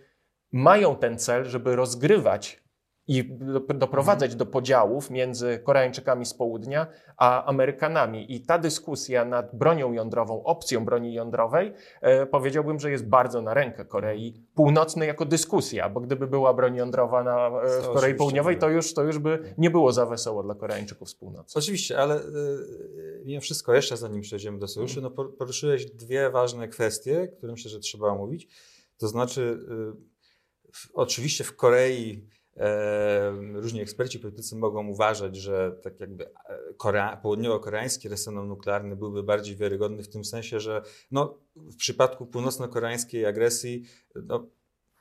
mają 0.52 0.96
ten 0.96 1.18
cel, 1.18 1.44
żeby 1.44 1.76
rozgrywać 1.76 2.67
i 3.08 3.24
do- 3.24 3.60
doprowadzać 3.60 4.34
do 4.34 4.46
podziałów 4.46 5.10
między 5.10 5.58
Koreańczykami 5.58 6.26
z 6.26 6.34
południa 6.34 6.86
a 7.16 7.44
Amerykanami. 7.44 8.34
I 8.34 8.40
ta 8.40 8.58
dyskusja 8.58 9.24
nad 9.24 9.56
bronią 9.56 9.92
jądrową, 9.92 10.42
opcją 10.44 10.84
broni 10.84 11.14
jądrowej, 11.14 11.72
e, 12.00 12.26
powiedziałbym, 12.26 12.80
że 12.80 12.90
jest 12.90 13.06
bardzo 13.06 13.42
na 13.42 13.54
rękę 13.54 13.84
Korei 13.84 14.34
Północnej 14.54 15.08
jako 15.08 15.24
dyskusja, 15.24 15.88
bo 15.88 16.00
gdyby 16.00 16.26
była 16.26 16.54
broń 16.54 16.76
jądrowa 16.76 17.24
na, 17.24 17.46
e, 17.46 17.82
w 17.82 17.88
Korei 17.88 18.14
Południowej, 18.14 18.58
to 18.58 18.68
już, 18.68 18.94
to 18.94 19.02
już 19.02 19.18
by 19.18 19.54
nie 19.58 19.70
było 19.70 19.92
za 19.92 20.06
wesoło 20.06 20.42
dla 20.42 20.54
Koreańczyków 20.54 21.10
z 21.10 21.14
północy. 21.14 21.58
Oczywiście, 21.58 21.98
ale 21.98 22.20
y, 22.20 22.22
mimo 23.24 23.40
wszystko, 23.40 23.74
jeszcze 23.74 23.96
zanim 23.96 24.20
przejdziemy 24.20 24.58
do 24.58 24.68
sojuszu, 24.68 25.00
no 25.00 25.10
por- 25.10 25.36
poruszyłeś 25.36 25.86
dwie 25.86 26.30
ważne 26.30 26.68
kwestie, 26.68 27.28
które 27.38 27.52
myślę, 27.52 27.70
że 27.70 27.78
trzeba 27.80 28.08
omówić. 28.08 28.48
To 28.98 29.08
znaczy, 29.08 29.58
y, 30.70 30.72
w, 30.72 30.90
oczywiście 30.94 31.44
w 31.44 31.56
Korei 31.56 32.28
różni 33.54 33.80
eksperci, 33.80 34.18
politycy 34.18 34.56
mogą 34.56 34.88
uważać, 34.88 35.36
że 35.36 35.72
tak 35.82 36.00
jakby 36.00 36.24
e, 36.24 36.58
Korea, 36.76 37.20
południowo-koreański 37.22 38.08
arsenał 38.08 38.46
nuklearny 38.46 38.96
byłby 38.96 39.22
bardziej 39.22 39.56
wiarygodny 39.56 40.02
w 40.02 40.08
tym 40.08 40.24
sensie, 40.24 40.60
że 40.60 40.82
no, 41.10 41.38
w 41.56 41.76
przypadku 41.76 42.26
północno-koreańskiej 42.26 43.26
agresji 43.26 43.84
no, 44.14 44.46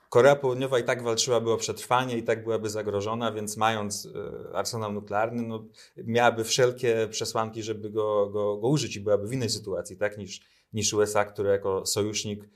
Korea 0.10 0.36
Południowa 0.36 0.80
i 0.80 0.84
tak 0.84 1.04
walczyłaby 1.04 1.52
o 1.52 1.58
przetrwanie, 1.58 2.18
i 2.18 2.24
tak 2.24 2.44
byłaby 2.44 2.70
zagrożona, 2.70 3.32
więc 3.32 3.58
mając 3.58 4.06
e, 4.06 4.56
arsenał 4.56 4.94
nuklearny, 4.94 5.44
no, 5.44 5.66
miałaby 5.98 6.44
wszelkie 6.44 7.08
przesłanki, 7.12 7.64
żeby 7.64 7.90
go, 7.90 8.30
go, 8.30 8.58
go 8.58 8.68
użyć 8.68 8.96
i 8.96 9.00
byłaby 9.00 9.28
w 9.28 9.34
innej 9.34 9.50
sytuacji, 9.50 9.98
tak, 9.98 10.18
niż, 10.18 10.42
niż 10.74 10.94
USA, 10.94 11.26
które 11.26 11.52
jako 11.52 11.86
sojusznik 11.86 12.50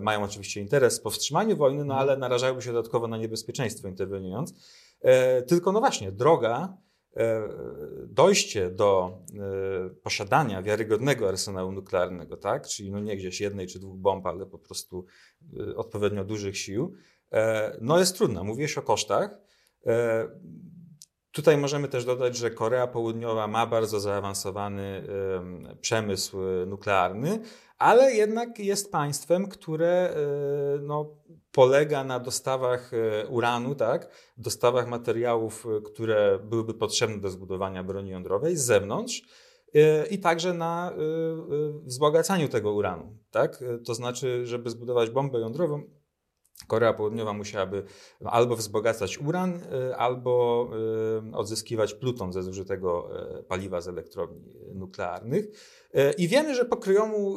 mają 0.00 0.22
oczywiście 0.22 0.60
interes 0.60 0.98
w 0.98 1.02
powstrzymaniu 1.02 1.56
wojny, 1.56 1.84
no 1.84 1.94
ale 1.94 2.16
narażałyby 2.16 2.62
się 2.62 2.72
dodatkowo 2.72 3.08
na 3.08 3.16
niebezpieczeństwo 3.16 3.88
interweniując. 3.88 4.54
E, 5.00 5.42
tylko 5.42 5.72
no 5.72 5.80
właśnie, 5.80 6.12
droga, 6.12 6.76
e, 7.16 7.48
dojście 8.08 8.70
do 8.70 9.18
e, 9.34 9.90
posiadania 9.90 10.62
wiarygodnego 10.62 11.28
arsenału 11.28 11.72
nuklearnego, 11.72 12.36
tak, 12.36 12.66
czyli 12.66 12.90
no 12.90 13.00
nie 13.00 13.16
gdzieś 13.16 13.40
jednej 13.40 13.66
czy 13.66 13.78
dwóch 13.78 13.98
bomb, 13.98 14.26
ale 14.26 14.46
po 14.46 14.58
prostu 14.58 15.06
e, 15.58 15.76
odpowiednio 15.76 16.24
dużych 16.24 16.58
sił, 16.58 16.94
e, 17.32 17.76
no 17.80 17.98
jest 17.98 18.16
trudna. 18.16 18.44
Mówiłeś 18.44 18.78
o 18.78 18.82
kosztach. 18.82 19.38
Tutaj 21.32 21.58
możemy 21.58 21.88
też 21.88 22.04
dodać, 22.04 22.36
że 22.36 22.50
Korea 22.50 22.86
Południowa 22.86 23.46
ma 23.46 23.66
bardzo 23.66 24.00
zaawansowany 24.00 25.04
em, 25.36 25.76
przemysł 25.80 26.42
e, 26.42 26.66
nuklearny, 26.66 27.40
ale 27.78 28.12
jednak 28.12 28.58
jest 28.58 28.92
państwem, 28.92 29.48
które 29.48 29.88
e, 29.88 30.16
no, 30.82 31.16
polega 31.52 32.04
na 32.04 32.20
dostawach 32.20 32.90
e, 32.94 33.26
uranu, 33.26 33.74
tak? 33.74 34.08
dostawach 34.36 34.88
materiałów, 34.88 35.66
które 35.84 36.38
byłyby 36.44 36.74
potrzebne 36.74 37.20
do 37.20 37.30
zbudowania 37.30 37.84
broni 37.84 38.10
jądrowej 38.10 38.56
z 38.56 38.64
zewnątrz 38.64 39.22
i 40.10 40.18
także 40.18 40.54
na 40.54 40.92
wzbogacaniu 41.84 42.48
tego 42.48 42.72
uranu. 42.72 43.16
Tak? 43.30 43.64
To 43.86 43.94
znaczy, 43.94 44.46
żeby 44.46 44.70
zbudować 44.70 45.10
bombę 45.10 45.40
jądrową, 45.40 45.82
Korea 46.66 46.92
Południowa 46.92 47.32
musiałaby 47.32 47.82
albo 48.24 48.56
wzbogacać 48.56 49.18
uran, 49.18 49.54
y, 49.54 49.96
albo 49.96 50.68
y, 51.32 51.36
odzyskiwać 51.36 51.94
pluton 51.94 52.32
ze 52.32 52.42
zużytego 52.42 53.10
y, 53.40 53.42
paliwa 53.42 53.80
z 53.80 53.88
elektrowni 53.88 54.42
nuklearnych. 54.74 55.46
I 56.18 56.28
wiemy, 56.28 56.54
że 56.54 56.64
pokryjomu 56.64 57.36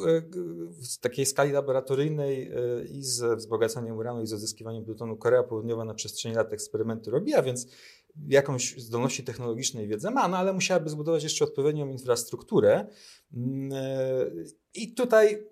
w 0.69 0.97
takiej 1.01 1.25
skali 1.25 1.51
laboratoryjnej 1.51 2.51
i 2.91 3.03
z 3.03 3.37
wzbogacaniem 3.37 3.97
uranu, 3.97 4.21
i 4.21 4.27
z 4.27 4.33
odzyskiwaniem 4.33 4.85
plutonu 4.85 5.17
Korea 5.17 5.43
Południowa 5.43 5.85
na 5.85 5.93
przestrzeni 5.93 6.35
lat 6.35 6.53
eksperymenty 6.53 7.11
robiła, 7.11 7.41
więc 7.41 7.67
jakąś 8.27 8.75
zdolności 8.77 9.23
technologiczne 9.23 9.83
i 9.83 9.87
wiedzę 9.87 10.11
ma, 10.11 10.27
no 10.27 10.37
ale 10.37 10.53
musiałaby 10.53 10.89
zbudować 10.89 11.23
jeszcze 11.23 11.45
odpowiednią 11.45 11.89
infrastrukturę. 11.89 12.87
Mm, 13.33 13.71
I 14.73 14.93
tutaj 14.93 15.47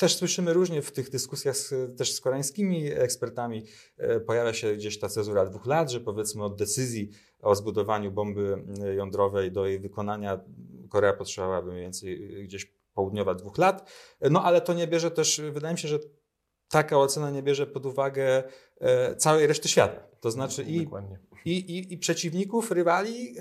też 0.00 0.16
słyszymy 0.16 0.52
różnie 0.52 0.82
w 0.82 0.92
tych 0.92 1.10
dyskusjach 1.10 1.56
z, 1.56 1.96
też 1.98 2.14
z 2.14 2.20
koreańskimi 2.20 2.90
ekspertami. 2.92 3.64
e, 3.96 4.20
Pojawia 4.20 4.52
się 4.52 4.76
gdzieś 4.76 4.98
ta 4.98 5.08
cezura 5.08 5.46
dwóch 5.46 5.66
lat, 5.66 5.90
że 5.90 6.00
powiedzmy 6.00 6.44
od 6.44 6.56
decyzji 6.56 7.10
o 7.42 7.54
zbudowaniu 7.54 8.12
bomby 8.12 8.64
e, 8.84 8.94
jądrowej 8.94 9.52
do 9.52 9.66
jej 9.66 9.80
wykonania 9.80 10.40
Korea 10.88 11.12
potrzebowałaby 11.12 11.70
mniej 11.70 11.82
więcej 11.82 12.40
e, 12.40 12.42
gdzieś 12.42 12.72
południowa 12.94 13.34
dwóch 13.34 13.58
lat. 13.58 13.90
No 14.30 14.44
ale 14.44 14.60
to 14.60 14.74
nie 14.74 14.86
bierze 14.86 15.10
też, 15.10 15.42
wydaje 15.52 15.74
mi 15.74 15.78
się, 15.78 15.88
że 15.88 15.98
taka 16.68 16.98
ocena 16.98 17.30
nie 17.30 17.42
bierze 17.42 17.66
pod 17.66 17.86
uwagę 17.86 18.42
całej 19.16 19.46
reszty 19.46 19.68
świata. 19.68 20.00
To 20.20 20.30
znaczy 20.30 20.62
i 20.62 20.86
i, 21.44 21.50
i, 21.50 21.94
i 21.94 21.98
przeciwników, 21.98 22.70
rywali 22.70 23.34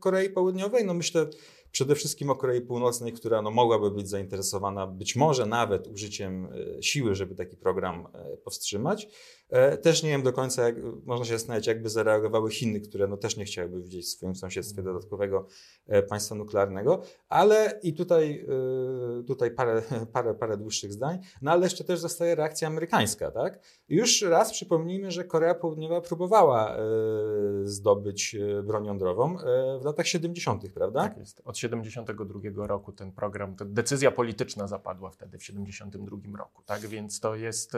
Korei 0.00 0.30
Południowej. 0.30 0.84
No 0.84 0.94
myślę 0.94 1.26
przede 1.74 1.94
wszystkim 1.94 2.30
o 2.30 2.36
Korei 2.36 2.60
Północnej, 2.60 3.12
która 3.12 3.42
no, 3.42 3.50
mogłaby 3.50 3.90
być 3.90 4.08
zainteresowana 4.08 4.86
być 4.86 5.16
może 5.16 5.46
nawet 5.46 5.86
użyciem 5.86 6.48
e, 6.78 6.82
siły, 6.82 7.14
żeby 7.14 7.34
taki 7.34 7.56
program 7.56 8.06
e, 8.14 8.36
powstrzymać. 8.36 9.08
E, 9.50 9.76
Też 9.76 10.02
nie 10.02 10.10
wiem 10.10 10.22
do 10.22 10.32
końca, 10.32 10.62
jak, 10.62 10.76
można 11.04 11.24
się 11.24 11.32
zastanawiać, 11.32 11.66
jakby 11.66 11.88
zareagowały 11.88 12.50
Chiny, 12.50 12.80
które 12.80 13.06
no, 13.06 13.16
też 13.16 13.36
nie 13.36 13.44
chciałyby 13.44 13.82
widzieć 13.82 14.06
w 14.06 14.08
swoim 14.08 14.34
sąsiedztwie 14.34 14.82
dodatkowego 14.82 15.46
e, 15.86 16.02
państwa 16.02 16.34
nuklearnego, 16.34 17.02
ale 17.28 17.80
i 17.82 17.94
tutaj, 17.94 18.46
e, 19.20 19.22
tutaj 19.22 19.50
parę, 19.50 19.82
parę, 20.12 20.34
parę 20.34 20.56
dłuższych 20.56 20.92
zdań, 20.92 21.18
no 21.42 21.50
ale 21.50 21.66
jeszcze 21.66 21.84
też 21.84 22.00
zostaje 22.00 22.34
reakcja 22.34 22.68
amerykańska, 22.68 23.30
tak? 23.30 23.60
Już 23.88 24.22
raz 24.22 24.52
przypomnijmy, 24.52 25.10
że 25.10 25.24
Korea 25.24 25.54
Południowa 25.54 26.00
próbowała 26.00 26.76
zdobyć 27.64 28.36
broń 28.64 28.86
jądrową 28.86 29.36
w 29.80 29.84
latach 29.84 30.06
70., 30.06 30.72
prawda? 30.72 31.02
Tak 31.02 31.18
jest. 31.18 31.42
Od 31.44 31.58
72 31.58 32.66
roku 32.66 32.92
ten 32.92 33.12
program, 33.12 33.56
decyzja 33.66 34.10
polityczna 34.10 34.66
zapadła 34.66 35.10
wtedy 35.10 35.38
w 35.38 35.44
72 35.44 36.38
roku, 36.38 36.62
tak? 36.62 36.80
Więc 36.80 37.20
to 37.20 37.34
jest, 37.34 37.72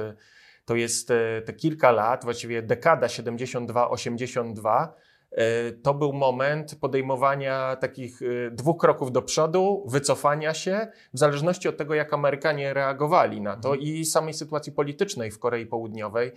to 0.67 0.75
jest 0.75 1.11
e, 1.11 1.43
te 1.43 1.53
kilka 1.53 1.91
lat, 1.93 2.25
właściwie 2.25 2.63
dekada 2.63 3.07
72-82. 3.07 4.89
e, 5.31 5.73
To 5.73 5.95
był 5.95 6.13
moment 6.13 6.75
podejmowania 6.81 7.77
takich 7.77 8.23
e, 8.23 8.51
dwóch 8.51 8.81
kroków 8.81 9.13
do 9.13 9.23
przodu, 9.23 9.85
wycofania 9.89 10.55
się, 10.55 10.89
w 11.15 11.19
zależności 11.19 11.69
od 11.69 11.77
tego, 11.77 11.95
jak 11.95 12.13
Amerykanie 12.13 12.75
reagowali 12.75 13.41
na 13.41 13.57
to 13.57 13.75
i 13.75 14.05
samej 14.05 14.35
sytuacji 14.35 14.73
politycznej 14.73 15.31
w 15.31 15.39
Korei 15.39 15.67
Południowej. 15.67 16.33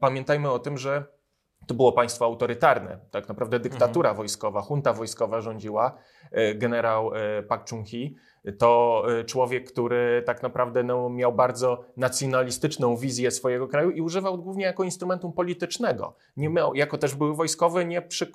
Pamiętajmy 0.00 0.50
o 0.50 0.58
tym, 0.58 0.78
że 0.78 1.04
to 1.66 1.74
było 1.74 1.92
państwo 1.92 2.24
autorytarne, 2.24 2.98
tak 3.10 3.28
naprawdę 3.28 3.60
dyktatura 3.60 4.08
mhm. 4.10 4.16
wojskowa, 4.16 4.62
junta 4.70 4.92
wojskowa 4.92 5.40
rządziła, 5.40 5.98
generał 6.54 7.10
Pak 7.48 7.64
Chung-hee. 7.70 8.14
To 8.58 9.02
e, 9.18 9.24
człowiek, 9.24 9.72
który 9.72 10.22
tak 10.26 10.42
naprawdę 10.42 10.82
no, 10.82 11.10
miał 11.10 11.32
bardzo 11.32 11.84
nacjonalistyczną 11.96 12.96
wizję 12.96 13.30
swojego 13.30 13.68
kraju 13.68 13.90
i 13.90 14.00
używał 14.00 14.38
głównie 14.38 14.64
jako 14.64 14.84
instrumentu 14.84 15.30
politycznego. 15.30 16.14
Nie 16.36 16.48
miał, 16.48 16.74
jako 16.74 16.98
też 16.98 17.14
były 17.14 17.34
wojskowy, 17.34 17.84
nie 17.84 18.02
przy, 18.02 18.32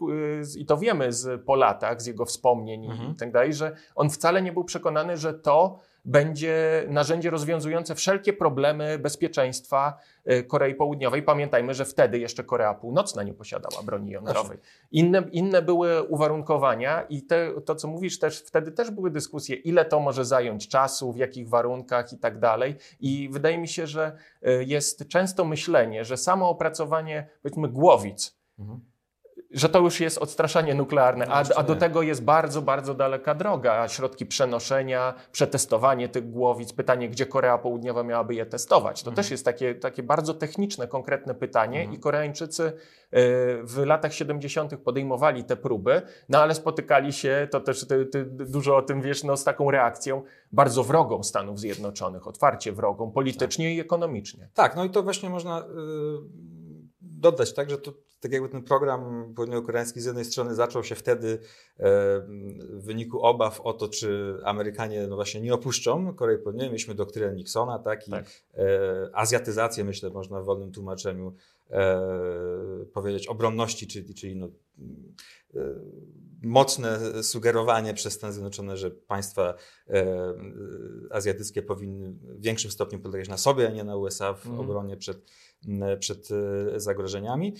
i 0.57 0.65
to 0.65 0.77
wiemy 0.77 1.13
z, 1.13 1.45
po 1.45 1.55
latach, 1.55 2.01
z 2.01 2.05
jego 2.05 2.25
wspomnień 2.25 2.85
mhm. 2.85 3.11
i 3.11 3.15
tak 3.15 3.31
dalej, 3.31 3.53
że 3.53 3.75
on 3.95 4.09
wcale 4.09 4.41
nie 4.41 4.51
był 4.51 4.63
przekonany, 4.63 5.17
że 5.17 5.33
to 5.33 5.79
będzie 6.05 6.85
narzędzie 6.89 7.29
rozwiązujące 7.29 7.95
wszelkie 7.95 8.33
problemy 8.33 8.99
bezpieczeństwa 8.99 9.97
y, 10.31 10.43
Korei 10.43 10.75
Południowej. 10.75 11.23
Pamiętajmy, 11.23 11.73
że 11.73 11.85
wtedy 11.85 12.19
jeszcze 12.19 12.43
Korea 12.43 12.73
Północna 12.73 13.23
nie 13.23 13.33
posiadała 13.33 13.83
broni 13.83 14.11
jądrowej. 14.11 14.57
Inne, 14.91 15.23
inne 15.31 15.61
były 15.61 16.03
uwarunkowania 16.03 17.01
i 17.01 17.21
te, 17.21 17.61
to, 17.65 17.75
co 17.75 17.87
mówisz, 17.87 18.19
też 18.19 18.39
wtedy 18.39 18.71
też 18.71 18.91
były 18.91 19.11
dyskusje, 19.11 19.55
ile 19.55 19.85
to 19.85 19.99
może 19.99 20.25
zająć 20.25 20.67
czasu, 20.67 21.13
w 21.13 21.17
jakich 21.17 21.49
warunkach 21.49 22.13
i 22.13 22.17
tak 22.17 22.39
dalej. 22.39 22.75
I 22.99 23.29
wydaje 23.31 23.57
mi 23.57 23.67
się, 23.67 23.87
że 23.87 24.17
y, 24.47 24.65
jest 24.65 25.07
często 25.07 25.45
myślenie, 25.45 26.05
że 26.05 26.17
samo 26.17 26.49
opracowanie, 26.49 27.27
powiedzmy, 27.41 27.69
głowic, 27.69 28.37
mhm 28.59 28.90
że 29.53 29.69
to 29.69 29.79
już 29.79 29.99
jest 29.99 30.17
odstraszanie 30.17 30.75
nuklearne, 30.75 31.25
a, 31.27 31.43
a, 31.55 31.63
do 31.63 31.75
tego 31.75 32.01
jest 32.01 32.23
bardzo, 32.23 32.61
bardzo 32.61 32.93
daleka 32.93 33.35
droga. 33.35 33.87
Środki 33.87 34.25
przenoszenia, 34.25 35.13
przetestowanie 35.31 36.09
tych 36.09 36.31
głowic, 36.31 36.73
pytanie, 36.73 37.09
gdzie 37.09 37.25
Korea 37.25 37.57
Południowa 37.57 38.03
miałaby 38.03 38.35
je 38.35 38.45
testować. 38.45 39.03
To 39.03 39.09
mhm. 39.09 39.15
też 39.15 39.31
jest 39.31 39.45
takie, 39.45 39.75
takie 39.75 40.03
bardzo 40.03 40.33
techniczne, 40.33 40.87
konkretne 40.87 41.35
pytanie 41.35 41.79
mhm. 41.79 41.97
i 41.97 41.99
Koreańczycy 41.99 42.63
y, 42.63 42.73
w 43.63 43.83
latach 43.85 44.13
70. 44.13 44.77
podejmowali 44.77 45.43
te 45.43 45.55
próby, 45.55 46.01
no 46.29 46.41
ale 46.41 46.55
spotykali 46.55 47.13
się, 47.13 47.47
to 47.51 47.59
też 47.59 47.87
ty, 47.87 48.05
ty 48.05 48.25
dużo 48.25 48.77
o 48.77 48.81
tym 48.81 49.01
wiesz, 49.01 49.23
no, 49.23 49.37
z 49.37 49.43
taką 49.43 49.71
reakcją 49.71 50.23
bardzo 50.51 50.83
wrogą 50.83 51.23
Stanów 51.23 51.59
Zjednoczonych, 51.59 52.27
otwarcie 52.27 52.71
wrogą, 52.71 53.11
politycznie 53.11 53.65
tak. 53.65 53.75
i 53.75 53.79
ekonomicznie. 53.79 54.49
Tak, 54.53 54.75
no 54.75 54.83
i 54.85 54.89
to 54.89 55.03
właśnie 55.03 55.29
można... 55.29 55.59
Y 55.59 56.60
dodać, 57.21 57.53
tak, 57.53 57.69
że 57.69 57.77
to 57.77 57.93
tak 58.21 58.31
jakby 58.31 58.49
ten 58.49 58.63
program 58.63 59.33
południowo-koreański 59.35 60.01
z 60.01 60.05
jednej 60.05 60.25
strony 60.25 60.55
zaczął 60.55 60.83
się 60.83 60.95
wtedy 60.95 61.27
e, 61.29 61.39
w 61.79 62.81
wyniku 62.85 63.21
obaw 63.21 63.61
o 63.61 63.73
to, 63.73 63.87
czy 63.87 64.37
Amerykanie 64.43 65.07
no 65.07 65.15
właśnie 65.15 65.41
nie 65.41 65.53
opuszczą 65.53 66.15
Korei 66.15 66.37
Południowej. 66.37 66.69
Mieliśmy 66.69 66.95
doktrynę 66.95 67.35
Nixona, 67.35 67.79
tak, 67.79 68.07
i 68.07 68.11
tak. 68.11 68.25
E, 68.53 69.09
azjatyzację, 69.13 69.83
myślę, 69.83 70.09
można 70.09 70.41
w 70.41 70.45
wolnym 70.45 70.71
tłumaczeniu 70.71 71.35
e, 71.69 71.99
powiedzieć, 72.93 73.27
obronności, 73.27 73.87
czyli, 73.87 74.13
czyli 74.13 74.35
no, 74.35 74.47
mocne 76.43 77.23
sugerowanie 77.23 77.93
przez 77.93 78.13
Stany 78.13 78.33
Zjednoczone, 78.33 78.77
że 78.77 78.91
państwa 78.91 79.53
azjatyckie 81.11 81.61
powinny 81.61 82.11
w 82.11 82.41
większym 82.41 82.71
stopniu 82.71 82.99
polegać 82.99 83.29
na 83.29 83.37
sobie, 83.37 83.67
a 83.67 83.71
nie 83.71 83.83
na 83.83 83.95
USA 83.95 84.33
w 84.33 84.45
mm. 84.45 84.59
obronie 84.59 84.97
przed 84.97 85.31
przed 85.99 86.29
e, 86.31 86.79
zagrożeniami. 86.79 87.53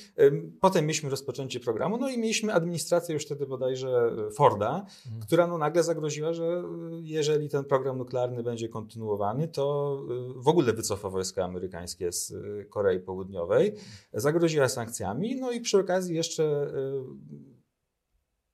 Potem 0.61 0.85
mieliśmy 0.85 1.09
rozpoczęcie 1.09 1.59
programu, 1.59 1.97
no 1.97 2.09
i 2.09 2.17
mieliśmy 2.17 2.53
administrację 2.53 3.13
już 3.13 3.25
wtedy 3.25 3.47
bodajże 3.47 4.11
Forda, 4.35 4.85
mhm. 5.05 5.21
która 5.21 5.47
no 5.47 5.57
nagle 5.57 5.83
zagroziła, 5.83 6.33
że 6.33 6.43
e, 6.43 6.63
jeżeli 7.01 7.49
ten 7.49 7.63
program 7.65 7.97
nuklearny 7.97 8.43
będzie 8.43 8.69
kontynuowany, 8.69 9.47
to 9.47 9.97
e, 10.37 10.41
w 10.41 10.47
ogóle 10.47 10.73
wycofa 10.73 11.09
wojska 11.09 11.45
amerykańskie 11.45 12.11
z 12.11 12.33
Korei 12.69 12.99
Południowej. 12.99 13.73
Zagroziła 14.13 14.69
sankcjami, 14.69 15.35
no 15.35 15.51
i 15.51 15.61
przy 15.61 15.79
okazji 15.79 16.15
jeszcze 16.15 16.71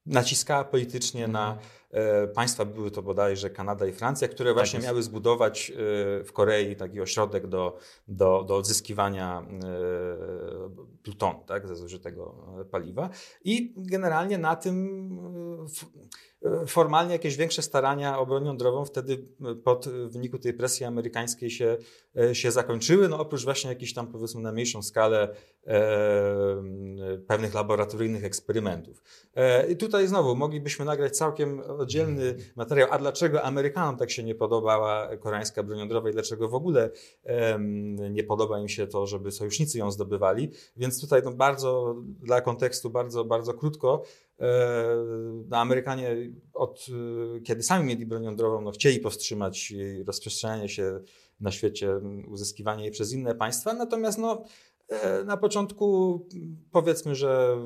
naciskała 0.05 0.63
politycznie 0.63 1.27
na 1.27 1.51
mhm. 1.51 1.67
E, 1.86 1.86
państwa, 2.35 2.65
były 2.65 2.91
to 2.91 3.01
bodajże 3.01 3.49
Kanada 3.49 3.85
i 3.85 3.91
Francja, 3.91 4.27
które 4.27 4.49
tak 4.49 4.55
właśnie 4.55 4.79
tak 4.79 4.85
miały 4.85 5.03
zbudować 5.03 5.71
e, 5.71 5.73
w 6.23 6.33
Korei 6.33 6.75
taki 6.75 7.01
ośrodek 7.01 7.47
do, 7.47 7.77
do, 8.07 8.43
do 8.47 8.55
odzyskiwania 8.55 9.41
e, 9.41 9.67
plutonu, 11.03 11.43
tak, 11.47 11.67
ze 11.67 11.75
zużytego 11.75 12.35
paliwa. 12.71 13.09
I 13.43 13.73
generalnie 13.77 14.37
na 14.37 14.55
tym 14.55 14.77
formalnie 16.67 17.13
jakieś 17.13 17.37
większe 17.37 17.61
starania 17.61 18.19
o 18.19 18.25
broń 18.25 18.45
jądrową 18.45 18.85
wtedy 18.85 19.17
pod 19.63 19.87
w 19.87 20.11
wyniku 20.11 20.39
tej 20.39 20.53
presji 20.53 20.85
amerykańskiej 20.85 21.51
się, 21.51 21.77
się 22.33 22.51
zakończyły, 22.51 23.09
no 23.09 23.19
oprócz 23.19 23.43
właśnie 23.43 23.69
jakichś 23.69 23.93
tam 23.93 24.07
powiedzmy 24.07 24.41
na 24.41 24.51
mniejszą 24.51 24.81
skalę 24.81 25.35
e, 25.67 26.63
pewnych 27.27 27.53
laboratoryjnych 27.53 28.23
eksperymentów. 28.23 29.01
E, 29.35 29.71
I 29.71 29.77
tutaj 29.77 30.07
znowu 30.07 30.35
moglibyśmy 30.35 30.85
nagrać 30.85 31.17
całkiem 31.17 31.61
oddzielny 31.79 32.35
materiał, 32.55 32.87
a 32.91 32.97
dlaczego 32.97 33.43
Amerykanom 33.43 33.97
tak 33.97 34.11
się 34.11 34.23
nie 34.23 34.35
podobała 34.35 35.17
koreańska 35.17 35.63
broń 35.63 35.79
jądrowa 35.79 36.09
i 36.09 36.13
dlaczego 36.13 36.49
w 36.49 36.53
ogóle 36.53 36.89
e, 37.25 37.59
nie 38.09 38.23
podoba 38.23 38.59
im 38.59 38.69
się 38.69 38.87
to, 38.87 39.07
żeby 39.07 39.31
sojusznicy 39.31 39.77
ją 39.77 39.91
zdobywali. 39.91 40.51
Więc 40.77 41.01
tutaj 41.01 41.21
no, 41.25 41.31
bardzo 41.31 41.95
dla 42.21 42.41
kontekstu, 42.41 42.89
bardzo, 42.89 43.25
bardzo 43.25 43.53
krótko, 43.53 44.03
no, 45.47 45.57
Amerykanie 45.57 46.15
od 46.53 46.85
kiedy 47.43 47.63
sami 47.63 47.85
mieli 47.85 48.05
broń 48.05 48.23
jądrową, 48.23 48.61
no, 48.61 48.71
chcieli 48.71 48.99
powstrzymać 48.99 49.71
jej 49.71 50.03
rozprzestrzenianie 50.03 50.69
się 50.69 50.99
na 51.39 51.51
świecie, 51.51 52.01
uzyskiwanie 52.27 52.83
jej 52.83 52.91
przez 52.91 53.13
inne 53.13 53.35
państwa, 53.35 53.73
natomiast 53.73 54.17
no, 54.17 54.43
E, 54.43 54.66
na 55.25 55.37
początku 55.37 56.19
powiedzmy, 56.71 57.15
że 57.15 57.57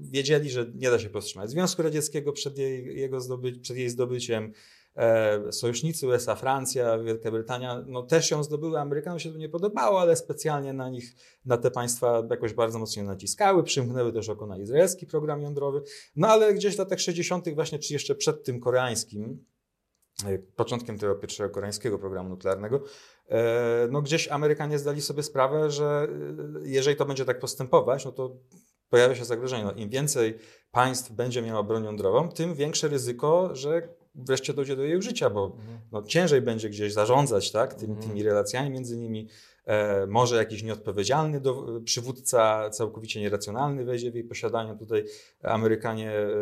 wiedzieli, 0.00 0.50
że 0.50 0.66
nie 0.74 0.90
da 0.90 0.98
się 0.98 1.10
powstrzymać 1.10 1.50
Związku 1.50 1.82
Radzieckiego 1.82 2.32
przed 2.32 2.58
jej, 2.58 2.96
jego 2.96 3.20
zdoby, 3.20 3.52
przed 3.52 3.76
jej 3.76 3.90
zdobyciem. 3.90 4.52
E, 4.96 5.52
sojusznicy 5.52 6.06
USA, 6.06 6.34
Francja, 6.34 6.98
Wielka 6.98 7.30
Brytania, 7.30 7.84
no 7.86 8.02
też 8.02 8.30
ją 8.30 8.44
zdobyły. 8.44 8.78
Amerykanom 8.78 9.18
się 9.18 9.32
to 9.32 9.38
nie 9.38 9.48
podobało, 9.48 10.00
ale 10.00 10.16
specjalnie 10.16 10.72
na 10.72 10.90
nich, 10.90 11.14
na 11.44 11.56
te 11.56 11.70
państwa 11.70 12.22
jakoś 12.30 12.54
bardzo 12.54 12.78
mocno 12.78 13.02
naciskały. 13.02 13.62
Przymknęły 13.62 14.12
też 14.12 14.28
oko 14.28 14.46
na 14.46 14.58
izraelski 14.58 15.06
program 15.06 15.42
jądrowy. 15.42 15.82
No 16.16 16.28
ale 16.28 16.54
gdzieś 16.54 16.76
w 16.76 16.78
latach 16.78 17.00
60., 17.00 17.54
właśnie 17.54 17.78
czy 17.78 17.92
jeszcze 17.92 18.14
przed 18.14 18.44
tym 18.44 18.60
koreańskim, 18.60 19.44
e, 20.26 20.38
początkiem 20.38 20.98
tego 20.98 21.14
pierwszego 21.14 21.50
koreańskiego 21.50 21.98
programu 21.98 22.28
nuklearnego, 22.28 22.80
E, 22.80 23.15
no 23.90 24.02
gdzieś 24.02 24.28
Amerykanie 24.28 24.78
zdali 24.78 25.02
sobie 25.02 25.22
sprawę, 25.22 25.70
że 25.70 26.08
e, 26.64 26.68
jeżeli 26.68 26.96
to 26.96 27.04
będzie 27.04 27.24
tak 27.24 27.38
postępować, 27.38 28.04
no 28.04 28.12
to 28.12 28.36
pojawia 28.88 29.14
się 29.14 29.24
zagrożenie. 29.24 29.64
No, 29.64 29.72
Im 29.72 29.90
więcej 29.90 30.38
państw 30.70 31.12
będzie 31.12 31.42
miało 31.42 31.64
broń 31.64 31.84
jądrową, 31.84 32.28
tym 32.28 32.54
większe 32.54 32.88
ryzyko, 32.88 33.54
że 33.54 33.88
wreszcie 34.14 34.54
dojdzie 34.54 34.76
do 34.76 34.82
jej 34.82 34.96
użycia, 34.96 35.30
bo 35.30 35.46
mhm. 35.46 35.78
no, 35.92 36.02
ciężej 36.02 36.42
będzie 36.42 36.70
gdzieś 36.70 36.92
zarządzać 36.92 37.52
tak, 37.52 37.74
tymi, 37.74 37.92
mhm. 37.92 38.08
tymi 38.08 38.22
relacjami 38.22 38.70
między 38.70 38.96
nimi. 38.96 39.28
E, 39.66 40.06
może 40.06 40.36
jakiś 40.36 40.62
nieodpowiedzialny 40.62 41.40
do, 41.40 41.80
przywódca, 41.84 42.70
całkowicie 42.70 43.20
nieracjonalny 43.20 43.84
wejdzie 43.84 44.10
w 44.10 44.14
jej 44.14 44.24
posiadanie. 44.24 44.76
Tutaj 44.78 45.04
Amerykanie, 45.42 46.12
e, 46.12 46.32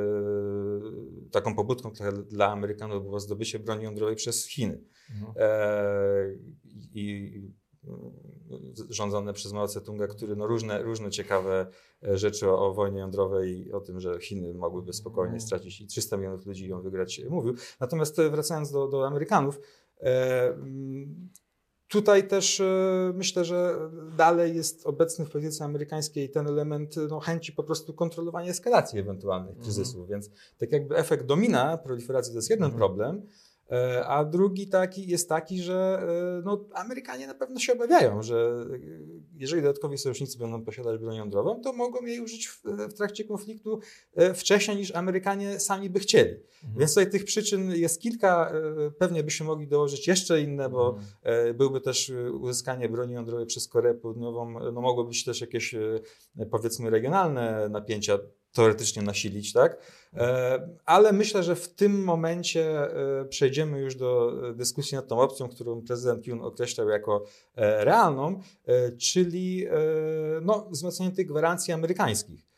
taką 1.30 1.54
pobudką 1.54 1.92
dla, 2.28 2.50
Amerykanów 2.52 3.02
było 3.02 3.20
zdobycie 3.20 3.58
broni 3.58 3.84
jądrowej 3.84 4.16
przez 4.16 4.46
Chiny. 4.46 4.80
Mhm. 5.10 5.32
E, 5.36 6.34
I 6.94 7.32
rządzone 8.90 9.32
przez 9.32 9.52
Mao 9.52 9.66
Tse-tunga, 9.66 10.08
który 10.08 10.36
no 10.36 10.46
różne, 10.46 10.82
różne 10.82 11.10
ciekawe 11.10 11.66
rzeczy 12.02 12.50
o, 12.50 12.66
o, 12.66 12.74
wojnie 12.74 12.98
jądrowej 12.98 13.66
i 13.66 13.72
o 13.72 13.80
tym, 13.80 14.00
że 14.00 14.20
Chiny 14.20 14.54
mogłyby 14.54 14.92
spokojnie 14.92 15.34
mhm. 15.34 15.40
stracić 15.40 15.80
i 15.80 15.86
300 15.86 16.16
milionów 16.16 16.46
ludzi 16.46 16.68
ją 16.68 16.82
wygrać, 16.82 17.20
mówił. 17.30 17.54
Natomiast 17.80 18.20
wracając 18.22 18.70
do, 18.70 18.88
do 18.88 19.06
Amerykanów, 19.06 19.60
e, 20.00 20.56
Tutaj 21.94 22.28
też 22.28 22.60
e, 22.60 23.12
myślę, 23.14 23.44
że 23.44 23.76
dalej 24.16 24.56
jest 24.56 24.86
obecny 24.86 25.24
w 25.24 25.30
polityce 25.30 25.64
amerykańskiej 25.64 26.30
ten 26.30 26.48
element 26.48 26.94
no, 27.10 27.20
chęci 27.20 27.52
po 27.52 27.62
prostu 27.62 27.94
kontrolowania 27.94 28.50
eskalacji 28.50 28.98
ewentualnych 28.98 29.50
mhm. 29.50 29.64
kryzysów. 29.64 29.96
Mm. 29.96 30.08
Więc 30.08 30.30
tak 30.58 30.72
jakby 30.72 30.96
efekt 30.96 31.26
domina 31.26 31.78
proliferacji 31.78 32.32
to 32.32 32.38
jest 32.38 32.50
jeden 32.50 32.64
mm 32.64 32.74
-hmm. 32.74 32.78
problem, 32.78 33.22
E, 33.22 33.53
a 34.06 34.24
drugi 34.24 34.68
taki 34.68 35.08
jest 35.08 35.28
taki, 35.28 35.62
że 35.62 36.02
e, 36.38 36.42
no, 36.44 36.64
Amerykanie 36.74 37.26
na 37.26 37.34
pewno 37.34 37.60
się 37.60 37.72
obawiają, 37.72 38.22
że 38.22 38.66
e, 38.74 38.78
jeżeli 39.36 39.62
dodatkowi 39.62 39.98
sojusznicy 39.98 40.38
będą 40.38 40.64
posiadać 40.64 41.00
broń 41.00 41.16
jądrową, 41.16 41.60
to 41.60 41.72
mogą 41.72 42.06
jej 42.06 42.20
użyć 42.20 42.48
w, 42.48 42.62
w 42.64 42.94
trakcie 42.94 43.24
konfliktu 43.24 43.80
wcześniej 44.34 44.76
niż 44.76 44.94
Amerykanie 44.94 45.60
sami 45.60 45.90
by 45.90 46.00
chcieli. 46.00 46.30
Mhm. 46.30 46.78
Więc 46.78 46.94
tutaj 46.94 47.10
tych 47.10 47.24
przyczyn 47.24 47.70
jest 47.70 48.00
kilka, 48.00 48.52
pewnie 48.98 49.22
byśmy 49.22 49.46
mogli 49.46 49.68
dołożyć 49.68 50.08
jeszcze 50.08 50.40
inne, 50.40 50.68
bo 50.68 50.96
mhm. 50.96 51.56
byłby 51.56 51.80
też 51.80 52.12
uzyskanie 52.40 52.88
broni 52.88 53.14
jądrowej 53.14 53.46
przez 53.46 53.68
Koreę 53.68 53.94
Południową, 53.94 54.72
no 54.72 54.80
mogły 54.80 55.04
być 55.04 55.24
też 55.24 55.40
jakieś 55.40 55.74
powiedzmy 56.50 56.90
regionalne 56.90 57.68
napięcia 57.68 58.18
teoretycznie 58.54 59.02
nasilić, 59.02 59.52
tak? 59.52 59.78
E, 60.16 60.68
ale 60.84 61.12
myślę, 61.12 61.42
że 61.42 61.56
w 61.56 61.68
tym 61.68 62.04
momencie 62.04 62.90
e, 63.20 63.24
przejdziemy 63.24 63.80
już 63.80 63.96
do 63.96 64.32
dyskusji 64.54 64.96
nad 64.96 65.08
tą 65.08 65.20
opcją, 65.20 65.48
którą 65.48 65.82
prezydent 65.82 66.26
Yoon 66.26 66.42
określał 66.42 66.88
jako 66.88 67.24
e, 67.56 67.84
realną, 67.84 68.40
czyli 68.98 69.66
no, 70.42 70.66
wzmocnienie 70.70 71.12
tych 71.12 71.26
gwarancji 71.26 71.72
amerykańskich. 71.72 72.53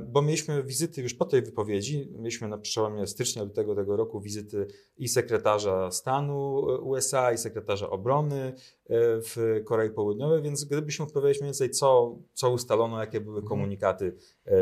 Bo 0.00 0.22
mieliśmy 0.22 0.62
wizyty 0.62 1.02
już 1.02 1.14
po 1.14 1.24
tej 1.24 1.42
wypowiedzi, 1.42 2.12
mieliśmy 2.18 2.48
na 2.48 2.58
przełomie 2.58 3.06
stycznia 3.06 3.46
do 3.46 3.54
tego, 3.54 3.96
roku 3.96 4.20
wizyty 4.20 4.66
i 4.96 5.08
sekretarza 5.08 5.90
stanu 5.90 6.58
USA, 6.82 7.32
i 7.32 7.38
sekretarza 7.38 7.90
obrony 7.90 8.52
w 8.90 9.62
Korei 9.64 9.90
Południowej, 9.90 10.42
więc 10.42 10.64
gdybyśmy 10.64 11.06
powiedzieć 11.06 11.40
mniej 11.40 11.48
więcej, 11.48 11.70
co, 11.70 12.16
co 12.32 12.50
ustalono, 12.50 13.00
jakie 13.00 13.20
były 13.20 13.38
mhm. 13.38 13.48
komunikaty 13.48 14.16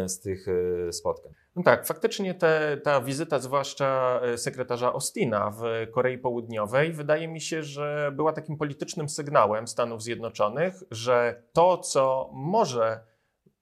z 0.06 0.20
tych 0.20 0.46
spotkań. 0.90 1.32
No 1.56 1.62
tak, 1.62 1.86
faktycznie 1.86 2.34
te, 2.34 2.80
ta 2.82 3.00
wizyta, 3.00 3.38
zwłaszcza 3.38 4.20
e, 4.22 4.38
sekretarza 4.38 4.92
Ostina 4.92 5.50
w 5.50 5.90
Korei 5.92 6.18
Południowej, 6.18 6.92
wydaje 6.92 7.28
mi 7.28 7.40
się, 7.40 7.62
że 7.62 8.12
była 8.16 8.32
takim 8.32 8.56
politycznym 8.56 9.08
sygnałem 9.08 9.68
Stanów 9.68 10.02
Zjednoczonych, 10.02 10.74
że 10.90 11.42
to, 11.52 11.78
co 11.78 12.30
może 12.32 13.00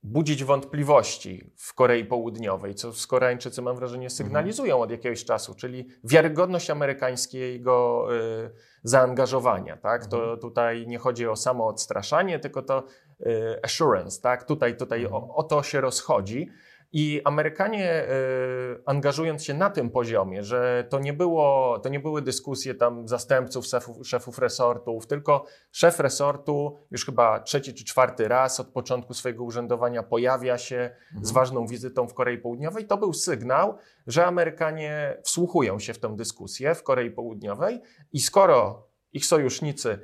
budzić 0.04 0.44
wątpliwości 0.44 1.52
w 1.56 1.74
Korei 1.74 2.04
Południowej, 2.04 2.74
co 2.74 2.92
Koreańczycy, 3.08 3.62
mam 3.62 3.76
wrażenie, 3.76 4.10
sygnalizują 4.10 4.80
od 4.80 4.90
jakiegoś 4.90 5.24
czasu, 5.24 5.54
czyli 5.54 5.88
wiarygodność 6.04 6.70
amerykańskiego 6.70 8.06
y, 8.14 8.50
zaangażowania. 8.82 9.76
Tak? 9.76 10.06
To 10.06 10.16
mhm. 10.16 10.38
tutaj 10.38 10.86
nie 10.86 10.98
chodzi 10.98 11.26
o 11.28 11.36
samo 11.36 11.66
odstraszanie, 11.66 12.38
tylko 12.38 12.62
to 12.62 12.84
y, 13.20 13.60
assurance. 13.62 14.20
Tak? 14.20 14.44
Tutaj, 14.44 14.76
tutaj 14.76 15.06
o, 15.06 15.34
o 15.34 15.42
to 15.42 15.62
się 15.62 15.80
rozchodzi. 15.80 16.50
I 16.96 17.20
Amerykanie, 17.24 18.04
y, 18.04 18.82
angażując 18.86 19.44
się 19.44 19.54
na 19.54 19.70
tym 19.70 19.90
poziomie, 19.90 20.44
że 20.44 20.86
to 20.88 20.98
nie, 20.98 21.12
było, 21.12 21.78
to 21.78 21.88
nie 21.88 22.00
były 22.00 22.22
dyskusje 22.22 22.74
tam 22.74 23.08
zastępców, 23.08 23.66
szefów, 23.66 24.06
szefów 24.06 24.38
resortów, 24.38 25.06
tylko 25.06 25.44
szef 25.72 26.00
resortu 26.00 26.78
już 26.90 27.06
chyba 27.06 27.40
trzeci 27.40 27.74
czy 27.74 27.84
czwarty 27.84 28.28
raz 28.28 28.60
od 28.60 28.68
początku 28.68 29.14
swojego 29.14 29.44
urzędowania 29.44 30.02
pojawia 30.02 30.58
się 30.58 30.76
mhm. 30.76 31.24
z 31.24 31.30
ważną 31.30 31.66
wizytą 31.66 32.08
w 32.08 32.14
Korei 32.14 32.38
Południowej, 32.38 32.86
to 32.86 32.96
był 32.96 33.12
sygnał, 33.12 33.78
że 34.06 34.26
Amerykanie 34.26 35.20
wsłuchują 35.24 35.78
się 35.78 35.94
w 35.94 35.98
tę 35.98 36.16
dyskusję 36.16 36.74
w 36.74 36.82
Korei 36.82 37.10
Południowej 37.10 37.80
i 38.12 38.20
skoro 38.20 38.88
ich 39.12 39.26
sojusznicy 39.26 39.98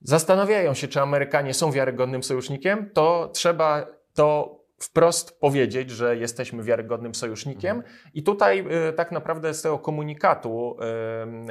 zastanawiają 0.00 0.74
się, 0.74 0.88
czy 0.88 1.00
Amerykanie 1.00 1.54
są 1.54 1.72
wiarygodnym 1.72 2.22
sojusznikiem, 2.22 2.90
to 2.94 3.30
trzeba 3.32 3.86
to 4.14 4.57
wprost 4.78 5.40
powiedzieć, 5.40 5.90
że 5.90 6.16
jesteśmy 6.16 6.62
wiarygodnym 6.62 7.14
sojusznikiem. 7.14 7.76
Mhm. 7.76 7.94
I 8.14 8.22
tutaj 8.22 8.64
y, 8.88 8.92
tak 8.92 9.12
naprawdę 9.12 9.54
z 9.54 9.62
tego 9.62 9.78
komunikatu 9.78 10.76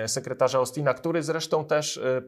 y, 0.03 0.07
sekretarza 0.07 0.59
Ostina, 0.59 0.93
który 0.93 1.23
zresztą 1.23 1.65
też 1.65 1.97
y, 1.97 2.23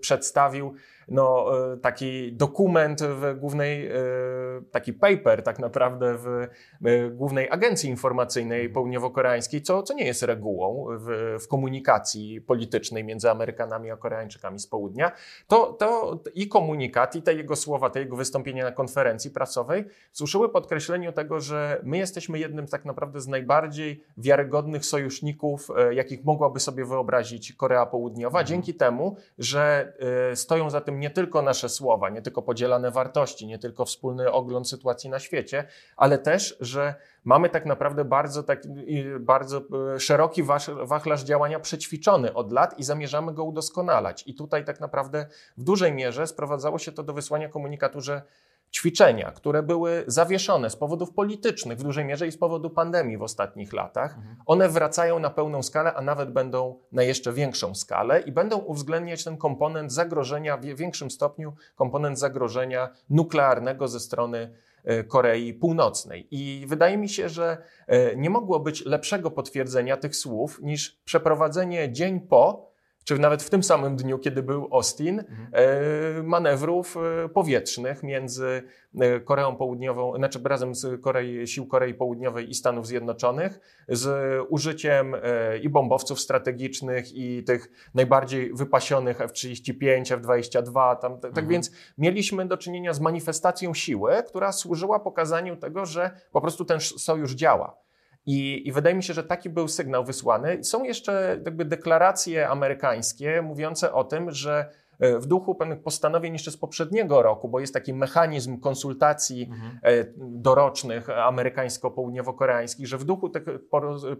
przedstawił 0.00 0.74
no, 1.08 1.46
e, 1.72 1.76
taki 1.76 2.32
dokument 2.32 3.02
w 3.02 3.38
głównej, 3.38 3.86
e, 3.86 3.92
taki 4.70 4.92
paper 4.92 5.42
tak 5.42 5.58
naprawdę 5.58 6.14
w 6.18 6.26
e, 6.26 7.10
głównej 7.10 7.50
agencji 7.50 7.90
informacyjnej 7.90 8.72
południowo-koreańskiej, 8.72 9.62
co, 9.62 9.82
co 9.82 9.94
nie 9.94 10.06
jest 10.06 10.22
regułą 10.22 10.86
w, 10.90 11.36
w 11.44 11.48
komunikacji 11.48 12.40
politycznej 12.40 13.04
między 13.04 13.30
Amerykanami 13.30 13.90
a 13.90 13.96
Koreańczykami 13.96 14.58
z 14.58 14.66
południa, 14.66 15.12
to, 15.46 15.72
to 15.72 16.18
i 16.34 16.48
komunikat, 16.48 17.16
i 17.16 17.22
te 17.22 17.34
jego 17.34 17.56
słowa, 17.56 17.90
te 17.90 18.00
jego 18.00 18.16
wystąpienie 18.16 18.62
na 18.62 18.72
konferencji 18.72 19.30
prasowej 19.30 19.84
służyły 20.12 20.48
podkreśleniu 20.48 21.12
tego, 21.12 21.40
że 21.40 21.80
my 21.82 21.98
jesteśmy 21.98 22.38
jednym 22.38 22.66
tak 22.66 22.84
naprawdę 22.84 23.20
z 23.20 23.28
najbardziej 23.28 24.04
wiarygodnych 24.16 24.84
sojuszników, 24.84 25.68
jakich 25.90 26.24
mogłaby 26.24 26.60
sobie 26.60 26.84
wyobrazić 26.84 27.52
Korea 27.52 27.86
Południowa, 27.86 28.38
mhm. 28.38 28.46
dzięki 28.46 28.74
temu, 28.74 29.16
że 29.38 29.92
stoją 30.34 30.70
za 30.70 30.80
tym 30.80 30.91
tym 30.92 31.00
nie 31.00 31.10
tylko 31.10 31.42
nasze 31.42 31.68
słowa, 31.68 32.10
nie 32.10 32.22
tylko 32.22 32.42
podzielane 32.42 32.90
wartości, 32.90 33.46
nie 33.46 33.58
tylko 33.58 33.84
wspólny 33.84 34.32
ogląd 34.32 34.68
sytuacji 34.68 35.10
na 35.10 35.18
świecie, 35.18 35.64
ale 35.96 36.18
też, 36.18 36.56
że 36.60 36.94
mamy 37.24 37.48
tak 37.48 37.66
naprawdę 37.66 38.04
bardzo, 38.04 38.42
tak, 38.42 38.62
bardzo 39.20 39.62
e, 39.94 40.00
szeroki 40.00 40.42
wachlarz 40.84 41.24
działania 41.24 41.60
przećwiczony 41.60 42.34
od 42.34 42.52
lat 42.52 42.78
i 42.78 42.84
zamierzamy 42.84 43.34
go 43.34 43.44
udoskonalać. 43.44 44.24
I 44.26 44.34
tutaj 44.34 44.64
tak 44.64 44.80
naprawdę 44.80 45.26
w 45.56 45.64
dużej 45.64 45.92
mierze 45.92 46.26
sprowadzało 46.26 46.78
się 46.78 46.92
to 46.92 47.02
do 47.02 47.12
wysłania 47.12 47.48
komunikatu, 47.48 48.00
że 48.00 48.22
ćwiczenia, 48.72 49.30
które 49.30 49.62
były 49.62 50.04
zawieszone 50.06 50.70
z 50.70 50.76
powodów 50.76 51.12
politycznych 51.12 51.78
w 51.78 51.82
dużej 51.82 52.04
mierze 52.04 52.26
i 52.26 52.32
z 52.32 52.38
powodu 52.38 52.70
pandemii 52.70 53.16
w 53.16 53.22
ostatnich 53.22 53.72
latach, 53.72 54.16
mhm. 54.16 54.36
one 54.46 54.68
wracają 54.68 55.18
na 55.18 55.30
pełną 55.30 55.62
skalę, 55.62 55.94
a 55.94 56.02
nawet 56.02 56.32
będą 56.32 56.78
na 56.92 57.02
jeszcze 57.02 57.32
większą 57.32 57.74
skalę 57.74 58.20
i 58.20 58.32
będą 58.32 58.58
uwzględniać 58.58 59.24
ten 59.24 59.36
komponent 59.36 59.92
zagrożenia 59.92 60.56
w 60.56 60.64
większym 60.64 61.10
stopniu, 61.10 61.52
komponent 61.76 62.18
zagrożenia 62.18 62.88
nuklearnego 63.10 63.88
ze 63.88 64.00
strony 64.00 64.54
e, 64.84 65.04
Korei 65.04 65.54
Północnej. 65.54 66.28
I 66.30 66.64
wydaje 66.68 66.98
mi 66.98 67.08
się, 67.08 67.28
że 67.28 67.62
e, 67.86 68.16
nie 68.16 68.30
mogło 68.30 68.60
być 68.60 68.84
lepszego 68.84 69.30
potwierdzenia 69.30 69.96
tych 69.96 70.16
słów 70.16 70.60
niż 70.62 71.00
przeprowadzenie 71.04 71.92
dzień 71.92 72.20
po 72.20 72.71
czy 73.04 73.18
nawet 73.18 73.42
w 73.42 73.50
tym 73.50 73.62
samym 73.62 73.96
dniu, 73.96 74.18
kiedy 74.18 74.42
był 74.42 74.68
Austin, 74.72 75.18
mhm. 75.18 75.48
E, 75.52 76.22
manewrów 76.22 76.96
e, 76.96 77.28
powietrznych 77.28 78.02
między 78.02 78.62
e, 79.00 79.20
Koreą 79.20 79.56
Południową, 79.56 80.16
znaczy 80.16 80.40
razem 80.44 80.74
z 80.74 81.00
Korei, 81.00 81.46
sił 81.46 81.66
Korei 81.66 81.94
Południowej 81.94 82.50
i 82.50 82.54
Stanów 82.54 82.86
Zjednoczonych, 82.86 83.60
z 83.88 84.38
użyciem 84.48 85.16
i 85.62 85.68
bombowców 85.68 86.20
strategicznych, 86.20 87.12
i 87.14 87.44
tych 87.44 87.90
najbardziej 87.94 88.54
wypasionych 88.54 89.20
F-35, 89.20 90.14
F-22. 90.14 90.96
Tam, 90.96 91.20
tak 91.20 91.28
mhm. 91.28 91.48
więc 91.48 91.70
mieliśmy 91.98 92.46
do 92.48 92.56
czynienia 92.56 92.92
z 92.92 93.00
manifestacją 93.00 93.74
siły, 93.74 94.22
która 94.28 94.52
służyła 94.52 95.00
pokazaniu 95.00 95.56
tego, 95.56 95.86
że 95.86 96.10
po 96.32 96.40
prostu 96.40 96.64
ten 96.64 96.80
sojusz 96.80 97.32
działa. 97.32 97.82
I, 98.26 98.68
I, 98.68 98.72
wydaje 98.72 98.96
mi 98.96 99.02
się, 99.02 99.14
że 99.14 99.24
taki 99.24 99.50
był 99.50 99.68
sygnał 99.68 100.04
wysłany. 100.04 100.64
Są 100.64 100.84
jeszcze 100.84 101.40
jakby 101.44 101.64
deklaracje 101.64 102.48
amerykańskie 102.48 103.42
mówiące 103.42 103.92
o 103.92 104.04
tym, 104.04 104.30
że 104.30 104.70
e, 105.00 105.18
w 105.18 105.26
duchu 105.26 105.54
pewnych 105.54 105.82
postanowień 105.82 106.32
jeszcze 106.32 106.50
z 106.50 106.56
poprzedniego 106.56 107.22
roku, 107.22 107.48
bo 107.48 107.60
jest 107.60 107.74
taki 107.74 107.94
mechanizm 107.94 108.60
konsultacji 108.60 109.48
mhm. 109.50 109.78
E, 109.82 110.04
dorocznych 110.18 111.08
amerykańsko-południowo-koreańskich, 111.08 112.86
że 112.86 112.98
w 112.98 113.04
duchu 113.04 113.28
tych 113.28 113.44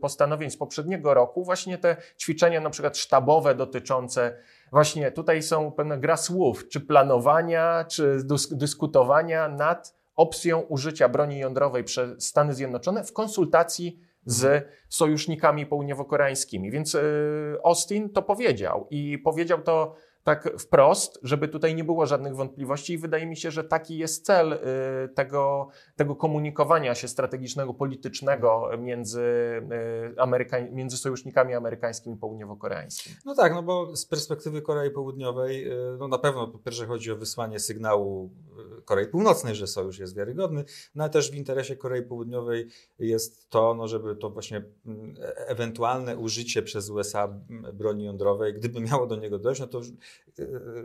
postanowień 0.01 0.51
z 0.51 0.57
poprzedniego 0.57 1.15
roku 1.15 1.45
właśnie 1.45 1.79
te 1.79 1.97
ćwiczenia 2.19 2.61
na 2.61 2.71
przykład 2.71 2.99
sztabowe 2.99 3.55
dotyczące 3.55 4.37
właśnie 4.73 5.11
tutaj 5.11 5.43
są 5.43 5.73
pewne 5.73 5.99
gra 5.99 6.17
słów, 6.17 6.69
czy 6.69 6.81
planowania, 6.81 7.85
czy 7.85 8.19
dyskutowania 8.51 9.49
nad 9.49 10.02
opcją 10.17 10.61
użycia 10.61 11.09
broni 11.09 11.39
jądrowej 11.39 11.85
przez 11.85 12.25
Stany 12.25 12.55
Zjednoczone 12.55 13.05
w 13.05 13.13
konsultacji 13.13 14.01
z 14.27 14.67
sojusznikami 14.89 15.67
południowo-koreańskimi. 15.67 16.71
Więc 16.71 16.95
e, 16.95 17.01
Austin 17.65 18.11
to 18.11 18.23
powiedział 18.23 18.87
i 18.91 19.19
powiedział 19.19 19.63
to 19.63 19.95
tak 20.25 20.49
wprost, 20.59 21.19
żeby 21.23 21.49
tutaj 21.49 21.75
nie 21.75 21.85
było 21.85 22.07
żadnych 22.07 22.37
wątpliwości 22.37 22.93
i 22.93 22.99
wydaje 22.99 23.27
mi 23.27 23.37
się, 23.37 23.51
że 23.51 23.65
taki 23.65 23.99
jest 23.99 24.27
cel 24.27 24.53
y, 24.53 24.59
tego, 25.15 25.69
tego 25.97 26.17
komunikowania 26.17 26.95
się 26.95 27.09
strategicznego, 27.09 27.75
politycznego 27.75 28.71
między, 28.79 29.23
Ameryka- 30.17 30.73
między 30.73 30.97
sojusznikami 30.97 31.55
amerykańskimi 31.55 32.17
i 32.17 32.19
południowo-koreańskimi. 32.19 33.17
No 33.25 33.35
tak, 33.35 33.55
no 33.55 33.63
bo 33.63 33.97
z 33.97 34.07
perspektywy 34.07 34.63
Korei 34.63 34.91
Południowej 34.91 35.71
no 35.99 36.09
na 36.09 36.19
pewno 36.19 36.49
po 36.49 36.59
pierwsze 36.59 36.87
chodzi 36.87 37.13
o 37.13 37.17
wysłanie 37.17 37.59
sygnału 37.59 38.31
Korei 38.85 39.07
Północnej, 39.07 39.55
że 39.55 39.67
sojusz 39.67 39.99
jest 39.99 40.17
wiarygodny, 40.17 40.65
no 40.95 41.05
ale 41.05 41.11
też 41.11 41.31
w 41.31 41.35
interesie 41.35 41.77
Korei 41.77 42.03
Południowej 42.03 42.69
jest 42.99 43.51
to, 43.51 43.75
no 43.75 43.89
żeby 43.89 44.17
to 44.17 44.31
właśnie 44.31 44.65
mm, 44.87 45.15
e-, 45.21 45.35
ewentualne 45.47 46.17
użycie 46.17 46.63
przez 46.63 46.91
USA 46.91 47.41
broni 47.75 48.05
jądrowej, 48.05 48.55
gdyby 48.55 48.81
miało 48.81 49.07
do 49.07 49.17
niego 49.17 49.39
dojść, 49.39 49.61
no 49.61 49.67
to 49.67 49.81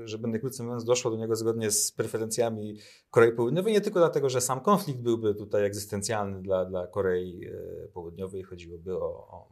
żeby 0.05 0.27
najkrócej 0.27 0.65
mówiąc 0.65 0.83
doszło 0.83 1.12
do 1.12 1.17
niego 1.17 1.36
zgodnie 1.36 1.71
z 1.71 1.91
preferencjami 1.91 2.77
Korei 3.12 3.31
Południowej, 3.31 3.73
nie 3.73 3.81
tylko 3.81 3.99
dlatego, 3.99 4.29
że 4.29 4.41
sam 4.41 4.62
konflikt 4.62 4.99
byłby 4.99 5.36
tutaj 5.36 5.65
egzystencjalny 5.65 6.41
dla, 6.41 6.65
dla 6.65 6.88
Korei 6.88 7.45
e, 7.45 7.88
Południowej, 7.88 8.43
chodziłoby 8.43 8.95
o, 8.95 8.99
o, 9.01 9.47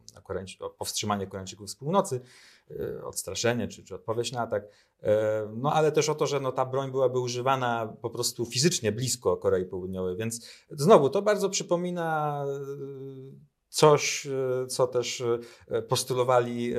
o 0.59 0.69
powstrzymanie 0.69 1.27
Koreańczyków 1.27 1.69
z 1.69 1.75
północy, 1.75 2.21
e, 2.64 2.64
odstraszenie 3.03 3.67
czy, 3.67 3.83
czy 3.83 3.95
odpowiedź 3.95 4.31
na 4.31 4.41
atak, 4.41 4.63
e, 5.03 5.47
no 5.55 5.73
ale 5.73 5.91
też 5.91 6.09
o 6.09 6.15
to, 6.15 6.27
że 6.27 6.39
no, 6.39 6.51
ta 6.51 6.65
broń 6.65 6.91
byłaby 6.91 7.19
używana 7.19 7.93
po 8.01 8.09
prostu 8.09 8.45
fizycznie 8.45 8.91
blisko 8.91 9.37
Korei 9.37 9.65
Południowej, 9.65 10.17
więc 10.17 10.49
znowu 10.69 11.09
to 11.09 11.21
bardzo 11.21 11.49
przypomina 11.49 12.45
Coś, 13.75 14.27
co 14.67 14.87
też 14.87 15.23
postulowali 15.89 16.73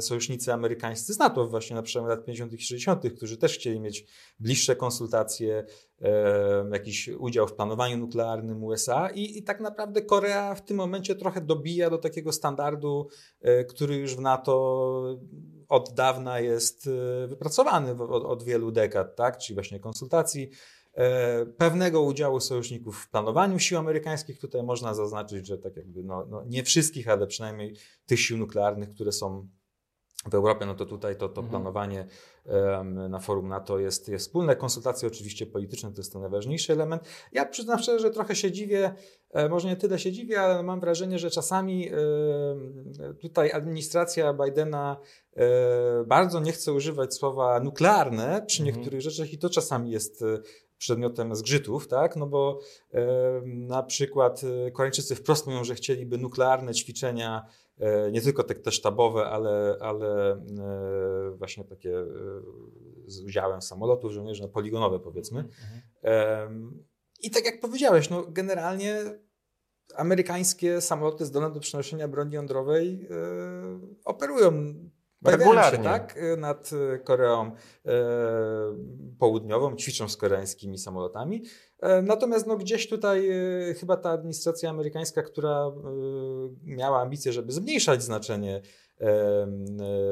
sojusznicy 0.00 0.52
amerykańscy 0.52 1.14
z 1.14 1.18
NATO 1.18 1.46
właśnie 1.46 1.76
na 1.76 1.82
przełomie 1.82 2.10
lat 2.10 2.24
50. 2.24 2.52
i 2.52 2.58
60., 2.58 3.14
którzy 3.16 3.36
też 3.36 3.54
chcieli 3.54 3.80
mieć 3.80 4.06
bliższe 4.40 4.76
konsultacje, 4.76 5.66
jakiś 6.72 7.08
udział 7.08 7.48
w 7.48 7.54
planowaniu 7.54 7.96
nuklearnym 7.96 8.64
USA 8.64 9.08
i, 9.08 9.38
i 9.38 9.42
tak 9.42 9.60
naprawdę 9.60 10.02
Korea 10.02 10.54
w 10.54 10.64
tym 10.64 10.76
momencie 10.76 11.14
trochę 11.14 11.40
dobija 11.40 11.90
do 11.90 11.98
takiego 11.98 12.32
standardu, 12.32 13.08
który 13.68 13.96
już 13.96 14.16
w 14.16 14.20
NATO 14.20 15.16
od 15.68 15.94
dawna 15.94 16.40
jest 16.40 16.88
wypracowany 17.28 17.90
od, 17.90 18.24
od 18.24 18.42
wielu 18.42 18.72
dekad, 18.72 19.16
tak? 19.16 19.38
czyli 19.38 19.54
właśnie 19.54 19.80
konsultacji 19.80 20.50
E, 20.50 20.75
pewnego 21.56 22.02
udziału 22.02 22.40
sojuszników 22.40 22.98
w 22.98 23.10
planowaniu 23.10 23.58
sił 23.58 23.78
amerykańskich. 23.78 24.38
Tutaj 24.38 24.62
można 24.62 24.94
zaznaczyć, 24.94 25.46
że 25.46 25.58
tak 25.58 25.76
jakby 25.76 26.02
no, 26.02 26.26
no 26.30 26.44
nie 26.46 26.64
wszystkich, 26.64 27.08
ale 27.08 27.26
przynajmniej 27.26 27.76
tych 28.06 28.20
sił 28.20 28.38
nuklearnych, 28.38 28.94
które 28.94 29.12
są 29.12 29.48
w 30.30 30.34
Europie, 30.34 30.66
no 30.66 30.74
to 30.74 30.86
tutaj 30.86 31.16
to, 31.16 31.28
to 31.28 31.40
mhm. 31.40 31.50
planowanie 31.50 32.06
um, 32.44 33.10
na 33.10 33.18
forum 33.18 33.48
NATO 33.48 33.78
jest, 33.78 34.08
jest 34.08 34.26
wspólne. 34.26 34.56
Konsultacje 34.56 35.08
oczywiście 35.08 35.46
polityczne 35.46 35.92
to 35.92 36.00
jest 36.00 36.12
ten 36.12 36.22
najważniejszy 36.22 36.72
element. 36.72 37.02
Ja 37.32 37.46
przyznam 37.46 37.78
szczerze, 37.78 37.98
że 37.98 38.10
trochę 38.10 38.36
się 38.36 38.52
dziwię, 38.52 38.94
e, 39.30 39.48
może 39.48 39.68
nie 39.68 39.76
tyle 39.76 39.98
się 39.98 40.12
dziwię, 40.12 40.40
ale 40.40 40.62
mam 40.62 40.80
wrażenie, 40.80 41.18
że 41.18 41.30
czasami 41.30 41.88
e, 41.88 41.94
tutaj 43.20 43.52
administracja 43.52 44.34
Bidena 44.34 44.96
e, 45.36 45.46
bardzo 46.06 46.40
nie 46.40 46.52
chce 46.52 46.72
używać 46.72 47.14
słowa 47.14 47.60
nuklearne 47.60 48.44
przy 48.46 48.62
mhm. 48.62 48.76
niektórych 48.76 49.00
rzeczach 49.00 49.32
i 49.32 49.38
to 49.38 49.50
czasami 49.50 49.90
jest 49.90 50.24
przedmiotem 50.78 51.36
zgrzytów, 51.36 51.88
tak? 51.88 52.16
No 52.16 52.26
bo 52.26 52.60
e, 52.92 53.06
na 53.44 53.82
przykład 53.82 54.42
e, 54.66 54.70
Koreańczycy 54.70 55.14
wprost 55.14 55.46
mówią, 55.46 55.64
że 55.64 55.74
chcieliby 55.74 56.18
nuklearne 56.18 56.74
ćwiczenia, 56.74 57.46
e, 57.78 58.12
nie 58.12 58.20
tylko 58.20 58.44
te, 58.44 58.54
te 58.54 58.72
sztabowe, 58.72 59.26
ale, 59.26 59.76
ale 59.80 60.32
e, 60.32 61.36
właśnie 61.38 61.64
takie 61.64 61.98
e, 61.98 62.04
z 63.06 63.20
udziałem 63.20 63.62
samolotów 63.62 64.12
żołnierzy, 64.12 64.42
no, 64.42 64.48
poligonowe 64.48 65.00
powiedzmy. 65.00 65.40
Mhm. 65.40 66.84
I 67.22 67.30
tak 67.30 67.44
jak 67.44 67.60
powiedziałeś, 67.60 68.10
no 68.10 68.26
generalnie 68.28 69.04
amerykańskie 69.94 70.80
samoloty 70.80 71.24
zdolne 71.24 71.50
do 71.50 71.60
przenoszenia 71.60 72.08
broni 72.08 72.34
jądrowej 72.34 73.08
e, 73.10 73.16
operują 74.04 74.74
Regularnie. 75.24 75.78
Się, 75.78 75.84
tak, 75.84 76.18
nad 76.36 76.70
e, 76.72 76.98
Koreą 76.98 77.52
e, 77.86 77.90
Południową, 79.18 79.76
ćwiczą 79.76 80.08
z 80.08 80.16
koreańskimi 80.16 80.78
samolotami. 80.78 81.42
E, 81.80 82.02
natomiast 82.02 82.46
no, 82.46 82.56
gdzieś 82.56 82.88
tutaj 82.88 83.28
e, 83.28 83.74
chyba 83.74 83.96
ta 83.96 84.10
administracja 84.10 84.70
amerykańska, 84.70 85.22
która 85.22 85.72
miała 86.62 87.00
ambicje, 87.00 87.32
żeby 87.32 87.52
zmniejszać 87.52 88.02
znaczenie 88.02 88.62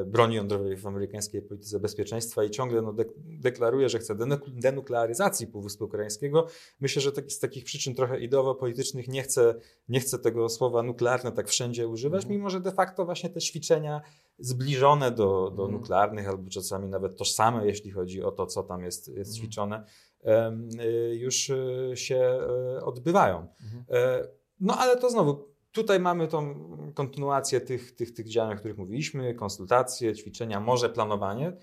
broni 0.05 0.35
jądrowej 0.35 0.77
w 0.77 0.87
amerykańskiej 0.87 1.41
polityce 1.41 1.79
bezpieczeństwa 1.79 2.43
i 2.43 2.49
ciągle 2.49 2.81
no, 2.81 2.93
deklaruje, 3.17 3.89
że 3.89 3.99
chce 3.99 4.15
denuklearyzacji 4.47 5.47
Półwyspu 5.47 5.87
Koreańskiego. 5.87 6.47
Myślę, 6.79 7.01
że 7.01 7.11
tak, 7.11 7.31
z 7.31 7.39
takich 7.39 7.63
przyczyn 7.63 7.95
trochę 7.95 8.19
ideowo-politycznych 8.19 9.07
nie 9.07 9.23
chce, 9.23 9.55
nie 9.89 9.99
chce 9.99 10.19
tego 10.19 10.49
słowa 10.49 10.83
nuklearne 10.83 11.31
tak 11.31 11.47
wszędzie 11.47 11.87
używać, 11.87 12.23
mm. 12.23 12.37
mimo 12.37 12.49
że 12.49 12.59
de 12.59 12.71
facto 12.71 13.05
właśnie 13.05 13.29
te 13.29 13.41
ćwiczenia 13.41 14.01
zbliżone 14.39 15.11
do, 15.11 15.53
do 15.55 15.63
mm. 15.63 15.75
nuklearnych 15.75 16.29
albo 16.29 16.49
czasami 16.49 16.89
nawet 16.89 17.17
tożsame, 17.17 17.67
jeśli 17.67 17.91
chodzi 17.91 18.23
o 18.23 18.31
to, 18.31 18.45
co 18.45 18.63
tam 18.63 18.83
jest, 18.83 19.07
jest 19.07 19.31
mm. 19.31 19.41
ćwiczone, 19.41 19.85
y, 20.25 21.15
już 21.15 21.49
y, 21.49 21.91
się 21.95 22.39
odbywają. 22.81 23.47
Mhm. 23.63 23.85
E, 23.89 24.27
no 24.59 24.77
ale 24.77 24.97
to 24.97 25.09
znowu 25.09 25.54
Tutaj 25.75 25.99
mamy 25.99 26.27
tą 26.27 26.55
kontynuację 26.93 27.61
tych, 27.61 27.95
tych, 27.95 28.13
tych 28.13 28.29
działań, 28.29 28.53
o 28.53 28.59
których 28.59 28.77
mówiliśmy, 28.77 29.33
konsultacje, 29.33 30.15
ćwiczenia, 30.15 30.59
może 30.59 30.89
planowanie. 30.89 31.57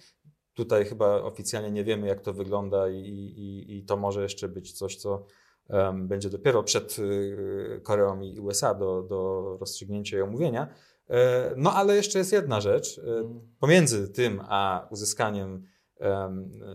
Tutaj 0.55 0.85
chyba 0.85 1.23
oficjalnie 1.23 1.71
nie 1.71 1.85
wiemy, 1.85 2.07
jak 2.07 2.21
to 2.21 2.33
wygląda, 2.33 2.89
i, 2.89 2.97
i, 2.97 3.77
i 3.79 3.85
to 3.85 3.97
może 3.97 4.23
jeszcze 4.23 4.49
być 4.49 4.73
coś, 4.73 4.97
co 4.97 5.27
um, 5.69 6.09
będzie 6.09 6.31
dopiero 6.31 6.63
przed 6.63 6.99
y, 6.99 7.81
Koreą 7.83 8.21
i 8.21 8.41
USA 8.41 8.75
do, 8.75 9.03
do 9.03 9.57
rozstrzygnięcia 9.61 10.19
i 10.19 10.21
omówienia. 10.21 10.69
E, 11.11 11.55
no 11.57 11.73
ale 11.73 11.97
jeszcze 11.97 12.19
jest 12.19 12.33
jedna 12.33 12.61
rzecz. 12.61 12.99
E, 12.99 13.03
mhm. 13.03 13.41
Pomiędzy 13.59 14.09
tym 14.09 14.41
a 14.49 14.89
uzyskaniem 14.91 15.73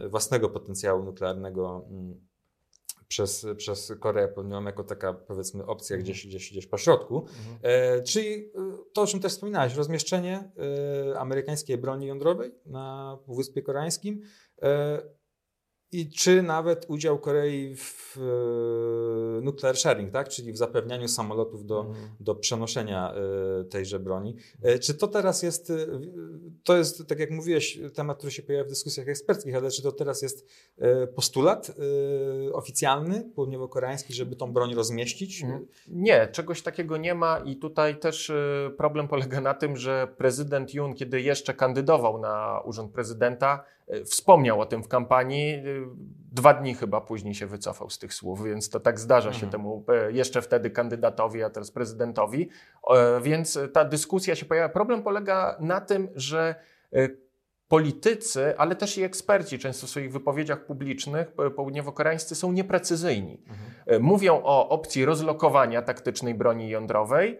własnego 0.10 0.50
potencjału 0.50 1.04
nuklearnego 1.04 1.86
mm, 1.90 2.27
przez, 3.08 3.46
przez 3.58 3.94
Koreę 4.00 4.28
Południową 4.28 4.66
jako 4.66 4.84
taka 4.84 5.14
powiedzmy 5.14 5.66
opcja 5.66 5.96
mhm. 5.96 6.04
gdzieś, 6.04 6.28
gdzieś, 6.28 6.52
gdzieś 6.52 6.68
po 6.68 6.78
środku. 6.78 7.18
Mhm. 7.18 7.58
E, 7.62 8.02
czyli 8.04 8.36
e, 8.36 8.50
to, 8.94 9.02
o 9.02 9.08
czym 9.08 9.20
też 9.20 9.32
wspominałeś, 9.32 9.76
rozmieszczenie 9.76 10.52
e, 11.14 11.20
amerykańskiej 11.20 11.78
broni 11.78 12.08
jądrowej 12.08 12.52
na 12.66 13.18
Półwyspie 13.26 13.62
Koreańskim 13.62 14.22
e, 14.62 15.02
i 15.92 16.10
czy 16.10 16.42
nawet 16.42 16.86
udział 16.88 17.20
Korei 17.20 17.76
w 17.76 18.18
e, 18.18 19.42
nuclear 19.42 19.78
sharing, 19.78 20.12
tak? 20.12 20.30
czyli 20.30 20.54
w 20.54 20.58
zapewnianiu 20.58 21.08
samolotów 21.08 21.66
do, 21.66 21.82
mm. 21.82 21.96
do 22.20 22.36
przenoszenia 22.36 23.14
e, 23.14 23.64
tejże 23.64 24.00
broni. 24.00 24.36
E, 24.62 24.80
czy 24.80 24.94
to 24.94 25.08
teraz 25.08 25.44
jest, 25.44 25.72
to 26.64 26.78
jest, 26.78 27.08
tak 27.08 27.20
jak 27.20 27.32
mówiłeś, 27.32 27.80
temat, 27.94 28.18
który 28.18 28.32
się 28.32 28.44
pojawia 28.44 28.66
w 28.66 28.70
dyskusjach 28.70 29.08
eksperckich, 29.08 29.56
ale 29.56 29.72
czy 29.72 29.84
to 29.84 29.92
teraz 29.92 30.22
jest 30.22 30.48
postulat 31.16 31.72
oficjalny, 32.54 33.32
południowo-koreański, 33.36 34.14
żeby 34.14 34.36
tą 34.36 34.54
broń 34.54 34.76
rozmieścić? 34.76 35.44
Mhm. 35.44 35.68
Nie, 35.88 36.28
czegoś 36.28 36.62
takiego 36.62 36.98
nie 36.98 37.16
ma 37.16 37.40
i 37.40 37.56
tutaj 37.56 38.00
też 38.00 38.32
problem 38.78 39.08
polega 39.08 39.42
na 39.42 39.54
tym, 39.54 39.78
że 39.78 40.08
prezydent 40.18 40.74
Jun, 40.74 40.96
kiedy 40.96 41.22
jeszcze 41.22 41.54
kandydował 41.54 42.20
na 42.20 42.62
urząd 42.66 42.94
prezydenta, 42.94 43.64
Wspomniał 44.06 44.62
o 44.62 44.66
tym 44.66 44.84
w 44.84 44.88
kampanii, 44.88 45.64
dwa 46.32 46.54
dni 46.54 46.74
chyba 46.74 47.02
później 47.02 47.34
się 47.34 47.48
wycofał 47.48 47.90
z 47.90 48.00
tych 48.00 48.14
słów, 48.14 48.44
więc 48.44 48.70
to 48.70 48.80
tak 48.80 49.00
zdarza 49.00 49.34
się 49.34 49.46
mhm. 49.46 49.52
temu 49.52 49.86
e, 49.88 50.12
jeszcze 50.12 50.42
wtedy 50.42 50.70
kandydatowi, 50.70 51.44
a 51.44 51.50
teraz 51.50 51.72
prezydentowi. 51.72 52.50
E, 52.90 53.22
więc 53.22 53.60
ta 53.74 53.86
dyskusja 53.86 54.36
się 54.36 54.46
pojawia. 54.46 54.70
Problem 54.70 55.04
polega 55.04 55.58
na 55.60 55.82
tym, 55.82 56.08
że 56.16 56.56
e, 56.94 57.10
politycy, 57.68 58.58
ale 58.58 58.76
też 58.76 58.98
i 58.98 59.04
eksperci 59.04 59.60
często 59.60 59.88
w 59.88 59.90
swoich 59.90 60.12
wypowiedziach 60.12 60.66
publicznych 60.66 61.32
południowo-koreańscy 61.56 62.36
są 62.36 62.52
nieprecyzyjni. 62.52 63.44
Mhm. 63.48 64.04
Mówią 64.04 64.42
o 64.44 64.70
opcji 64.70 65.06
rozlokowania 65.06 65.82
taktycznej 65.82 66.36
broni 66.36 66.70
jądrowej, 66.70 67.40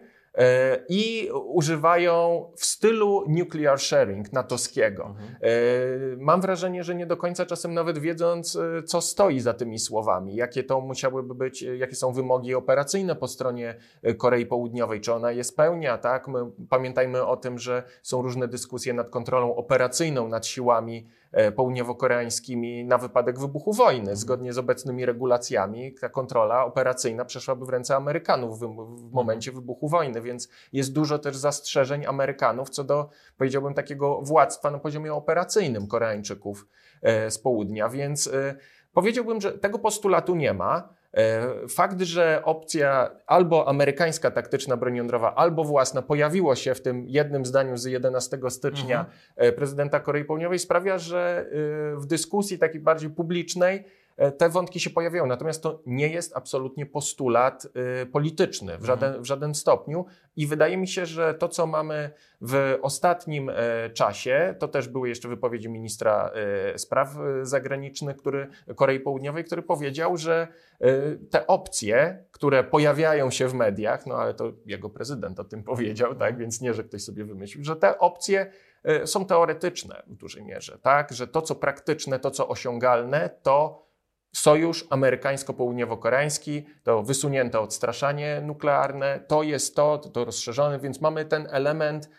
i 0.88 1.30
używają 1.32 2.46
w 2.56 2.64
stylu 2.64 3.24
nuclear 3.28 3.80
sharing 3.80 4.32
natowskiego. 4.32 5.04
Mhm. 5.04 5.28
E, 5.42 6.16
mam 6.16 6.40
wrażenie, 6.40 6.84
że 6.84 6.94
nie 6.94 7.06
do 7.06 7.16
końca 7.16 7.46
czasem 7.46 7.74
nawet 7.74 7.98
wiedząc, 7.98 8.56
e, 8.56 8.82
co 8.82 9.00
stoi 9.00 9.40
za 9.40 9.54
tymi 9.54 9.78
słowami, 9.78 10.34
jakie 10.34 10.64
to 10.64 10.80
musiałyby 10.80 11.34
być, 11.34 11.62
jakie 11.62 11.94
są 11.94 12.12
wymogi 12.12 12.54
operacyjne 12.54 13.16
po 13.16 13.28
stronie 13.28 13.74
Korei 14.18 14.46
Południowej, 14.46 15.00
czy 15.00 15.14
ona 15.14 15.32
je 15.32 15.44
spełnia, 15.44 15.98
tak? 15.98 16.28
My 16.28 16.38
pamiętajmy 16.70 17.26
o 17.26 17.36
tym, 17.36 17.58
że 17.58 17.82
są 18.02 18.22
różne 18.22 18.48
dyskusje 18.48 18.94
nad 18.94 19.10
kontrolą 19.10 19.54
operacyjną 19.54 20.28
nad 20.28 20.46
siłami 20.46 21.08
E, 21.27 21.27
południowo-koreańskimi 21.56 22.84
na 22.84 22.98
wypadek 22.98 23.38
wybuchu 23.38 23.72
wojny. 23.72 24.00
Mhm. 24.00 24.16
Zgodnie 24.16 24.52
z 24.52 24.58
obecnymi 24.58 25.06
regulacjami 25.06 25.94
ta 26.00 26.08
kontrola 26.08 26.64
operacyjna 26.64 27.24
przeszłaby 27.24 27.66
w 27.66 27.68
ręce 27.68 27.96
Amerykanów 27.96 28.58
w, 28.58 28.60
w 28.60 28.64
mhm. 28.64 29.10
momencie 29.12 29.52
wybuchu 29.52 29.88
wojny, 29.88 30.20
więc 30.20 30.48
jest 30.72 30.92
dużo 30.92 31.18
też 31.18 31.36
zastrzeżeń 31.36 32.06
Amerykanów 32.06 32.70
co 32.70 32.84
do, 32.84 33.08
powiedziałbym, 33.36 33.74
takiego 33.74 34.20
władztwa 34.22 34.70
na 34.70 34.78
poziomie 34.78 35.14
operacyjnym 35.14 35.86
Koreańczyków 35.86 36.66
e, 37.02 37.30
z 37.30 37.38
południa, 37.38 37.88
więc 37.88 38.26
e, 38.26 38.54
powiedziałbym, 38.92 39.40
że 39.40 39.52
tego 39.52 39.78
postulatu 39.78 40.34
nie 40.34 40.54
ma. 40.54 40.97
E, 41.16 41.68
fakt, 41.68 42.00
że 42.00 42.42
opcja 42.44 43.10
albo 43.26 43.68
amerykańska 43.68 44.30
taktyczna 44.30 44.76
broń 44.76 44.96
jądrowa, 44.96 45.34
albo 45.34 45.64
własna 45.64 46.02
pojawiło 46.02 46.54
się 46.54 46.74
w 46.74 46.82
tym 46.82 47.04
jednym 47.08 47.46
zdaniu 47.46 47.76
z 47.76 47.84
11 47.84 48.38
stycznia 48.48 48.98
mhm. 48.98 49.16
E, 49.36 49.52
prezydenta 49.52 50.00
Korei 50.00 50.24
Południowej 50.24 50.58
sprawia, 50.58 50.98
że 50.98 51.46
e, 51.46 51.96
w 51.96 52.06
dyskusji 52.06 52.58
takiej 52.58 52.80
bardziej 52.80 53.10
publicznej 53.10 53.84
te 54.38 54.48
wątki 54.48 54.80
się 54.80 54.90
pojawiają. 54.90 55.26
Natomiast 55.26 55.62
to 55.62 55.82
nie 55.86 56.08
jest 56.08 56.36
absolutnie 56.36 56.86
postulat 56.86 57.66
y, 58.02 58.06
polityczny 58.06 58.78
w 58.78 58.84
żaden, 58.84 59.06
mhm. 59.06 59.24
w 59.24 59.26
żaden 59.26 59.54
stopniu. 59.54 60.06
I 60.36 60.46
wydaje 60.46 60.76
mi 60.76 60.88
się, 60.88 61.06
że 61.06 61.34
to, 61.34 61.48
co 61.48 61.66
mamy 61.66 62.10
w 62.40 62.78
ostatnim 62.82 63.50
e, 63.50 63.90
czasie, 63.90 64.54
to 64.58 64.68
też 64.68 64.88
były 64.88 65.08
jeszcze 65.08 65.28
wypowiedzi 65.28 65.68
ministra 65.68 66.30
e, 66.74 66.78
spraw 66.78 67.08
zagranicznych 67.42 68.16
który, 68.16 68.48
Korei 68.76 69.00
Południowej, 69.00 69.44
który 69.44 69.62
powiedział, 69.62 70.16
że 70.16 70.48
te 71.30 71.46
opcje, 71.46 72.24
które 72.30 72.64
pojawiają 72.64 73.30
się 73.30 73.48
w 73.48 73.54
mediach, 73.54 74.06
no 74.06 74.14
ale 74.14 74.34
to 74.34 74.52
jego 74.66 74.90
prezydent 74.90 75.40
o 75.40 75.44
tym 75.44 75.62
powiedział, 75.64 76.14
tak, 76.14 76.38
więc 76.38 76.60
nie, 76.60 76.74
że 76.74 76.84
ktoś 76.84 77.02
sobie 77.02 77.24
wymyślił, 77.24 77.64
że 77.64 77.76
te 77.76 77.98
opcje 77.98 78.52
są 79.04 79.26
teoretyczne 79.26 80.02
w 80.06 80.14
dużej 80.14 80.44
mierze, 80.44 80.78
tak, 80.82 81.12
że 81.12 81.26
to, 81.26 81.42
co 81.42 81.54
praktyczne, 81.54 82.18
to, 82.18 82.30
co 82.30 82.48
osiągalne, 82.48 83.30
to 83.42 83.87
sojusz 84.32 84.86
amerykańsko-południowo-koreański, 84.90 86.62
to 86.82 87.02
wysunięte 87.02 87.60
odstraszanie 87.60 88.40
nuklearne, 88.40 89.20
to 89.28 89.42
jest 89.42 89.76
to, 89.76 89.98
to, 89.98 90.24
rozszerzone, 90.24 90.78
więc 90.78 91.00
mamy 91.00 91.24
ten 91.24 91.48
element 91.50 92.10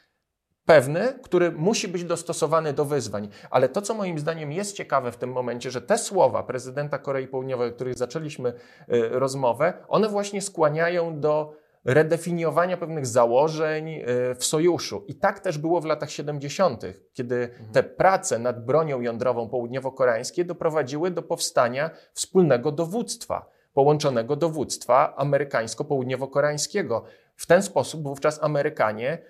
pewny, 0.65 1.19
który 1.24 1.52
musi 1.52 1.88
być 1.88 2.04
dostosowany 2.04 2.74
do 2.74 2.86
wyzwań. 2.86 3.30
Ale 3.50 3.69
to, 3.69 3.82
co 3.82 3.93
moim 3.93 4.19
zdaniem 4.19 4.52
jest 4.52 4.76
ciekawe 4.76 5.12
w 5.12 5.17
tym 5.17 5.32
momencie, 5.32 5.72
że 5.72 5.82
te 5.82 5.98
słowa 5.98 6.43
prezydenta 6.43 6.98
Korei 6.98 7.28
Południowej, 7.28 7.69
o 7.69 7.74
których 7.74 7.95
zaczęliśmy 7.95 8.50
y, 8.50 9.10
rozmowę, 9.10 9.74
one 9.88 10.10
właśnie 10.10 10.41
skłaniają 10.41 11.19
do 11.19 11.56
redefiniowania 11.86 12.78
pewnych 12.78 13.06
założeń 13.06 13.89
y, 13.89 14.36
w 14.36 14.46
sojuszu. 14.46 15.06
I 15.08 15.15
tak 15.15 15.39
też 15.39 15.58
było 15.58 15.82
w 15.82 15.86
latach 15.86 16.12
70., 16.12 16.84
kiedy 17.13 17.36
mhm. 17.36 17.72
te 17.72 17.84
prace 17.84 18.39
nad 18.39 18.65
bronią 18.65 19.02
jądrową 19.02 19.50
południowo-koreańskie 19.50 20.46
doprowadziły 20.46 21.12
do 21.12 21.22
powstania 21.22 21.89
wspólnego 22.13 22.72
dowództwa, 22.72 23.50
połączonego 23.74 24.36
dowództwa 24.36 25.13
amerykańsko-południowo-koreańskiego. 25.18 27.02
W 27.36 27.46
ten 27.46 27.63
sposób 27.63 28.04
wówczas 28.04 28.44
Amerykanie 28.44 29.22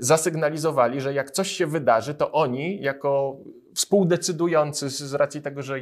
zasygnalizowali, 0.00 1.00
że 1.00 1.14
jak 1.14 1.30
coś 1.30 1.50
się 1.50 1.66
wydarzy, 1.66 2.14
to 2.14 2.32
oni, 2.32 2.80
jako 2.80 3.36
współdecydujący 3.74 4.88
z 4.88 5.14
racji 5.14 5.42
tego, 5.42 5.62
że 5.62 5.80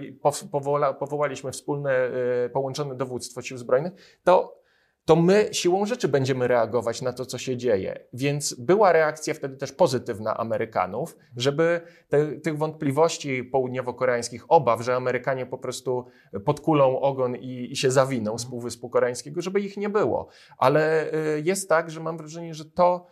powoła, 0.50 0.94
powołaliśmy 0.94 1.52
wspólne, 1.52 1.90
e, 1.92 2.48
połączone 2.48 2.94
dowództwo 2.94 3.42
sił 3.42 3.58
zbrojnych, 3.58 3.92
to, 4.24 4.58
to 5.06 5.16
my 5.16 5.48
siłą 5.52 5.86
rzeczy 5.86 6.08
będziemy 6.08 6.48
reagować 6.48 7.02
na 7.02 7.12
to, 7.12 7.26
co 7.26 7.38
się 7.38 7.56
dzieje. 7.56 8.00
Więc 8.12 8.54
była 8.54 8.92
reakcja 8.92 9.34
wtedy 9.34 9.56
też 9.56 9.72
pozytywna 9.72 10.36
Amerykanów, 10.36 11.16
żeby 11.36 11.80
te, 12.08 12.32
tych 12.32 12.58
wątpliwości 12.58 13.44
południowo-koreańskich, 13.44 14.44
obaw, 14.48 14.80
że 14.80 14.96
Amerykanie 14.96 15.46
po 15.46 15.58
prostu 15.58 16.06
podkulą 16.44 17.00
ogon 17.00 17.36
i, 17.36 17.68
i 17.70 17.76
się 17.76 17.90
zawiną 17.90 18.38
z 18.38 18.46
Półwyspu 18.46 18.90
Koreańskiego, 18.90 19.42
żeby 19.42 19.60
ich 19.60 19.76
nie 19.76 19.88
było. 19.88 20.28
Ale 20.58 21.12
e, 21.12 21.40
jest 21.40 21.68
tak, 21.68 21.90
że 21.90 22.00
mam 22.00 22.16
wrażenie, 22.16 22.54
że 22.54 22.64
to 22.64 23.06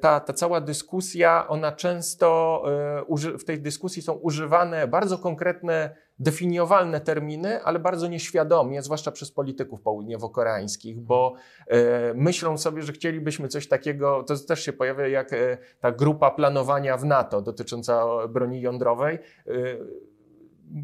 ta, 0.00 0.20
ta 0.20 0.32
cała 0.32 0.60
dyskusja, 0.60 1.48
ona 1.48 1.72
często 1.72 2.62
e, 3.08 3.38
w 3.38 3.44
tej 3.44 3.60
dyskusji 3.60 4.02
są 4.02 4.12
używane 4.12 4.88
bardzo 4.88 5.18
konkretne, 5.18 5.96
definiowalne 6.18 7.00
terminy, 7.00 7.62
ale 7.62 7.78
bardzo 7.78 8.08
nieświadomie, 8.08 8.82
zwłaszcza 8.82 9.12
przez 9.12 9.32
polityków 9.32 9.82
południowo-koreańskich, 9.82 11.00
bo 11.00 11.34
e, 11.66 12.14
myślą 12.14 12.58
sobie, 12.58 12.82
że 12.82 12.92
chcielibyśmy 12.92 13.48
coś 13.48 13.68
takiego, 13.68 14.22
to 14.22 14.38
też 14.38 14.64
się 14.64 14.72
pojawia 14.72 15.08
jak 15.08 15.30
ta 15.80 15.92
grupa 15.92 16.30
planowania 16.30 16.96
w 16.96 17.04
NATO 17.04 17.42
dotycząca 17.42 18.04
broni 18.28 18.60
jądrowej 18.60 19.18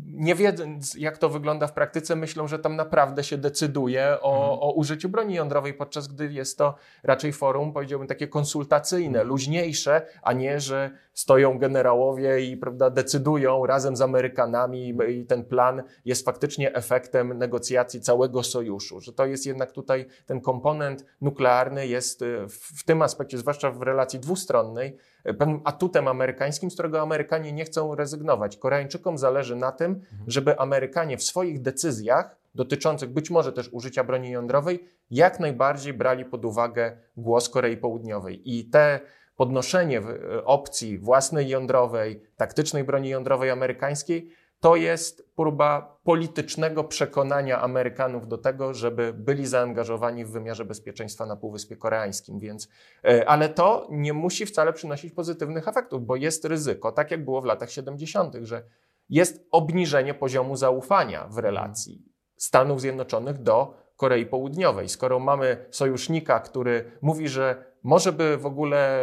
nie 0.06 0.34
wiedząc, 0.34 0.94
jak 0.94 1.18
to 1.18 1.28
wygląda 1.28 1.66
w 1.66 1.72
praktyce, 1.72 2.16
myślą, 2.16 2.48
że 2.48 2.58
tam 2.58 2.76
naprawdę 2.76 3.24
się 3.24 3.38
decyduje 3.38 4.16
o, 4.20 4.34
mhm. 4.34 4.58
o, 4.60 4.72
użyciu 4.72 5.08
broni 5.08 5.34
jądrowej, 5.34 5.74
podczas 5.74 6.08
gdy 6.08 6.32
jest 6.32 6.58
to 6.58 6.74
raczej 7.02 7.32
forum, 7.32 7.72
powiedziałbym, 7.72 8.08
takie 8.08 8.28
konsultacyjne, 8.28 9.18
mhm. 9.18 9.28
luźniejsze, 9.28 10.06
a 10.22 10.32
nie, 10.32 10.60
że 10.60 10.90
stoją 11.14 11.58
generałowie 11.58 12.40
i 12.40 12.56
prawda, 12.56 12.90
decydują 12.90 13.66
razem 13.66 13.96
z 13.96 14.00
Amerykanami 14.00 14.94
i 15.08 15.26
ten 15.26 15.44
plan 15.44 15.82
jest 16.04 16.24
faktycznie 16.24 16.74
efektem 16.74 17.38
negocjacji 17.38 18.00
całego 18.00 18.42
sojuszu. 18.42 19.00
Że 19.00 19.12
to 19.12 19.26
jest 19.26 19.46
jednak 19.46 19.72
tutaj 19.72 20.06
ten 20.26 20.40
komponent 20.40 21.04
nuklearny 21.20 21.86
jest 21.86 22.22
y, 22.22 22.48
w 22.48 22.84
tym 22.84 23.02
aspekcie, 23.02 23.38
zwłaszcza 23.38 23.70
w 23.70 23.82
relacji 23.82 24.20
dwustronnej, 24.20 24.96
pewnym 25.22 25.61
atutem 25.64 26.08
amerykańskim, 26.08 26.70
z 26.70 26.74
którego 26.74 27.00
Amerykanie 27.00 27.52
nie 27.52 27.64
chcą 27.64 27.94
rezygnować. 27.94 28.56
Koreańczykom 28.56 29.18
zależy 29.18 29.56
na 29.56 29.72
tym, 29.72 29.92
mhm. 29.92 30.30
żeby 30.30 30.58
Amerykanie 30.58 31.16
w 31.16 31.22
swoich 31.22 31.62
decyzjach 31.62 32.37
dotyczących 32.54 33.11
być 33.11 33.30
może 33.30 33.52
też 33.52 33.68
użycia 33.72 34.04
broni 34.04 34.30
jądrowej 34.30 34.88
jak 35.11 35.40
najbardziej 35.40 35.92
brali 35.92 36.24
pod 36.24 36.44
uwagę 36.44 36.96
głos 37.16 37.48
Korei 37.48 37.76
Południowej. 37.76 38.56
I 38.56 38.64
te 38.64 39.00
podnoszenie 39.37 40.02
opcji 40.44 40.98
własnej 40.98 41.48
jądrowej, 41.48 42.22
taktycznej 42.37 42.85
broni 42.85 43.08
jądrowej 43.08 43.50
amerykańskiej 43.50 44.30
to 44.62 44.77
jest 44.77 45.29
próba 45.37 45.98
politycznego 46.05 46.85
przekonania 46.85 47.61
Amerykanów 47.61 48.29
do 48.29 48.38
tego, 48.38 48.75
żeby 48.75 49.12
byli 49.12 49.46
zaangażowani 49.46 50.25
w 50.25 50.31
wymiarze 50.31 50.64
bezpieczeństwa 50.64 51.27
na 51.27 51.37
Półwyspie 51.37 51.77
Koreańskim. 51.77 52.38
Więc, 52.38 52.68
e, 53.05 53.29
ale 53.29 53.48
to 53.48 53.87
nie 53.90 54.12
musi 54.12 54.46
wcale 54.46 54.72
przynosić 54.72 55.12
pozytywnych 55.12 55.68
efektów, 55.68 56.07
bo 56.07 56.16
jest 56.16 56.44
ryzyko, 56.44 56.92
tak 56.92 57.11
jak 57.11 57.25
było 57.25 57.40
w 57.40 57.44
latach 57.44 57.70
70., 57.70 58.35
że 58.42 58.62
jest 59.09 59.46
obniżenie 59.51 60.14
poziomu 60.14 60.57
zaufania 60.57 61.29
w 61.29 61.38
relacji 61.38 62.05
Stanów 62.37 62.81
Zjednoczonych 62.81 63.42
do 63.42 63.75
Korei 63.96 64.27
Południowej. 64.27 64.88
Skoro 64.88 65.18
mamy 65.18 65.66
sojusznika, 65.70 66.40
który 66.40 66.85
mówi, 67.01 67.29
że 67.29 67.64
może 67.83 68.12
by 68.12 68.37
w 68.37 68.46
ogóle 68.46 69.01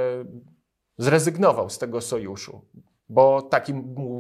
zrezygnował 0.98 1.70
z 1.70 1.78
tego 1.78 2.02
sojuszu, 2.02 2.62
bo 3.10 3.42
taki 3.42 3.74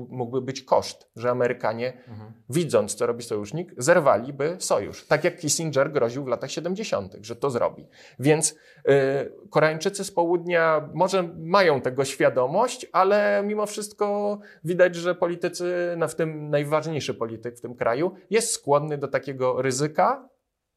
mógłby 0.09 0.41
być 0.41 0.63
koszt, 0.63 1.09
że 1.15 1.29
Amerykanie, 1.29 1.93
mhm. 2.07 2.33
widząc, 2.49 2.95
co 2.95 3.05
robi 3.05 3.23
sojusznik, 3.23 3.73
zerwaliby 3.77 4.55
sojusz. 4.59 5.05
Tak 5.05 5.23
jak 5.23 5.37
Kissinger 5.37 5.91
groził 5.91 6.23
w 6.23 6.27
latach 6.27 6.51
70., 6.51 7.15
że 7.21 7.35
to 7.35 7.49
zrobi. 7.49 7.87
Więc 8.19 8.51
y, 8.51 9.49
Koreańczycy 9.49 10.03
z 10.03 10.11
południa 10.11 10.89
może 10.93 11.23
mają 11.37 11.81
tego 11.81 12.05
świadomość, 12.05 12.87
ale 12.91 13.43
mimo 13.45 13.65
wszystko 13.65 14.39
widać, 14.63 14.95
że 14.95 15.15
politycy, 15.15 15.95
no 15.97 16.07
w 16.07 16.15
tym 16.15 16.49
najważniejszy 16.49 17.13
polityk 17.13 17.57
w 17.57 17.61
tym 17.61 17.75
kraju, 17.75 18.11
jest 18.29 18.51
skłonny 18.51 18.97
do 18.97 19.07
takiego 19.07 19.61
ryzyka, 19.61 20.29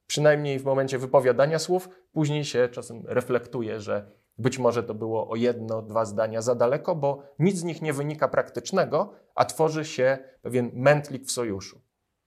przynajmniej 0.07 0.59
w 0.59 0.65
momencie 0.65 0.99
wypowiadania 0.99 1.59
słów, 1.59 1.89
później 2.13 2.45
się 2.45 2.69
czasem 2.69 3.03
reflektuje, 3.07 3.81
że 3.81 4.22
być 4.43 4.59
może 4.59 4.83
to 4.83 4.95
było 4.95 5.31
o 5.31 5.37
jedno, 5.37 5.83
dwa 5.83 6.05
zdania 6.05 6.43
za 6.43 6.55
daleko, 6.55 6.95
bo 6.95 7.23
nic 7.39 7.57
z 7.57 7.65
nich 7.65 7.83
nie 7.83 7.93
wynika 7.93 8.29
praktycznego, 8.29 9.13
a 9.35 9.45
tworzy 9.45 9.85
się 9.85 10.19
pewien 10.43 10.71
mętlik 10.75 11.25
w 11.25 11.33
sojuszu. 11.33 11.81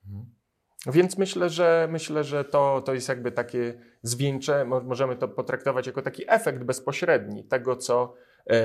Mhm. 0.05 0.35
Więc 0.87 1.17
myślę, 1.17 1.49
że 1.49 1.87
myślę, 1.91 2.23
że 2.23 2.43
to, 2.43 2.81
to 2.85 2.93
jest 2.93 3.09
jakby 3.09 3.31
takie 3.31 3.73
zwieńcze, 4.01 4.65
możemy 4.65 5.15
to 5.15 5.27
potraktować 5.27 5.87
jako 5.87 6.01
taki 6.01 6.23
efekt 6.27 6.63
bezpośredni 6.63 7.43
tego, 7.43 7.75
co 7.75 8.13
e, 8.49 8.55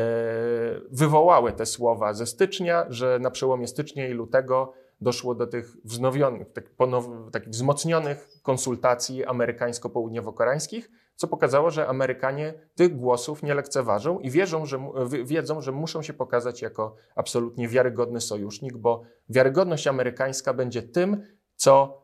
wywołały 0.90 1.52
te 1.52 1.66
słowa 1.66 2.14
ze 2.14 2.26
stycznia, 2.26 2.86
że 2.88 3.18
na 3.18 3.30
przełomie 3.30 3.66
stycznia 3.66 4.08
i 4.08 4.12
lutego 4.12 4.72
doszło 5.00 5.34
do 5.34 5.46
tych 5.46 5.76
wznowionych, 5.84 6.52
tak, 6.52 6.70
ponow, 6.70 7.04
takich 7.32 7.50
wzmocnionych 7.50 8.28
konsultacji 8.42 9.24
amerykańsko-południowo-koreańskich, 9.24 10.90
co 11.20 11.28
pokazało, 11.28 11.70
że 11.70 11.88
Amerykanie 11.88 12.54
tych 12.74 12.96
głosów 12.96 13.42
nie 13.42 13.54
lekceważą 13.54 14.18
i 14.18 14.30
wierzą, 14.30 14.66
że, 14.66 14.78
wiedzą, 15.24 15.60
że 15.60 15.72
muszą 15.72 16.02
się 16.02 16.12
pokazać 16.12 16.62
jako 16.62 16.96
absolutnie 17.16 17.68
wiarygodny 17.68 18.20
sojusznik, 18.20 18.76
bo 18.76 19.02
wiarygodność 19.28 19.86
amerykańska 19.86 20.54
będzie 20.54 20.82
tym, 20.82 21.22
co 21.56 22.02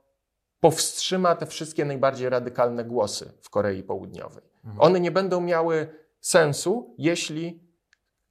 powstrzyma 0.60 1.34
te 1.34 1.46
wszystkie 1.46 1.84
najbardziej 1.84 2.28
radykalne 2.28 2.84
głosy 2.84 3.32
w 3.42 3.50
Korei 3.50 3.82
Południowej. 3.82 4.44
Mhm. 4.64 4.80
One 4.80 5.00
nie 5.00 5.10
będą 5.10 5.40
miały 5.40 5.88
sensu, 6.20 6.94
jeśli 6.98 7.65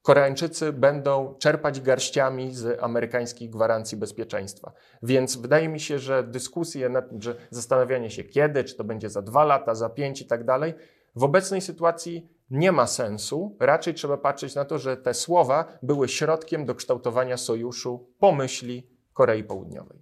Koreańczycy 0.06 0.74
będą 0.74 1.36
czerpać 1.40 1.82
garściami 1.82 2.56
z 2.56 2.84
amerykańskich 2.84 3.50
gwarancji 3.50 3.98
bezpieczeństwa. 3.98 4.72
Więc 5.04 5.38
wydaje 5.38 5.70
mi 5.70 5.80
się, 5.80 6.00
że 6.00 6.24
dyskusje, 6.24 6.94
że 7.20 7.36
zastanawianie 7.50 8.10
się 8.10 8.24
kiedy, 8.24 8.64
czy 8.64 8.76
to 8.76 8.84
będzie 8.84 9.10
za 9.10 9.22
dwa 9.22 9.44
lata, 9.44 9.76
za 9.76 9.90
pięć 9.90 10.22
i 10.22 10.26
tak 10.26 10.44
dalej, 10.44 10.74
w 11.16 11.24
obecnej 11.24 11.62
sytuacji 11.62 12.30
nie 12.50 12.72
ma 12.72 12.88
sensu. 12.88 13.58
Raczej 13.60 13.94
trzeba 13.94 14.18
patrzeć 14.18 14.56
na 14.56 14.66
to, 14.66 14.78
że 14.78 14.98
te 14.98 15.14
słowa 15.14 15.78
były 15.84 16.10
środkiem 16.10 16.66
do 16.66 16.76
kształtowania 16.76 17.38
sojuszu 17.38 18.10
pomyśli 18.20 18.90
Korei 19.14 19.44
Południowej. 19.44 20.00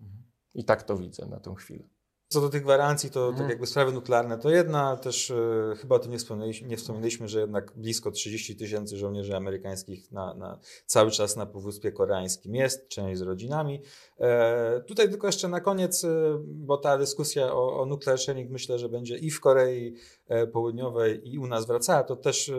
I 0.54 0.66
tak 0.66 0.84
to 0.84 0.98
widzę 0.98 1.26
na 1.26 1.40
tę 1.40 1.56
chwilę. 1.58 1.93
Co 2.34 2.42
do 2.42 2.50
tych 2.50 2.64
gwarancji, 2.64 3.12
to 3.12 3.26
tak 3.26 3.32
mhm. 3.32 3.50
jakby 3.50 3.68
sprawy 3.68 3.92
nuklearne 3.92 4.38
to 4.38 4.50
jedna, 4.50 4.98
też 4.98 5.30
y, 5.30 5.74
chyba 5.78 5.96
o 5.96 6.00
tym 6.00 6.12
nie 6.12 6.18
wspomnieliśmy, 6.18 6.68
nie 6.68 6.78
wspomnieliśmy, 6.78 7.28
że 7.28 7.40
jednak 7.40 7.72
blisko 7.76 8.12
30 8.12 8.56
tysięcy 8.56 8.98
żołnierzy 8.98 9.36
amerykańskich 9.36 10.12
na, 10.12 10.34
na, 10.34 10.60
cały 10.86 11.12
czas 11.12 11.36
na 11.36 11.46
Półwyspie 11.46 11.92
Koreańskim 11.92 12.56
jest, 12.56 12.88
część 12.88 13.20
z 13.20 13.22
rodzinami. 13.22 13.82
E, 14.20 14.82
tutaj 14.88 15.10
tylko 15.10 15.28
jeszcze 15.28 15.48
na 15.48 15.62
koniec, 15.62 16.04
y, 16.04 16.10
bo 16.46 16.78
ta 16.78 16.98
dyskusja 16.98 17.54
o, 17.54 17.80
o 17.82 17.86
nuclear 17.86 18.20
sharing 18.20 18.52
myślę, 18.52 18.80
że 18.80 18.90
będzie 18.90 19.18
i 19.18 19.32
w 19.32 19.40
Korei 19.40 19.96
e, 20.28 20.48
Południowej 20.48 21.34
i 21.34 21.40
u 21.40 21.48
nas 21.48 21.68
wracała, 21.68 22.04
to 22.04 22.16
też 22.16 22.52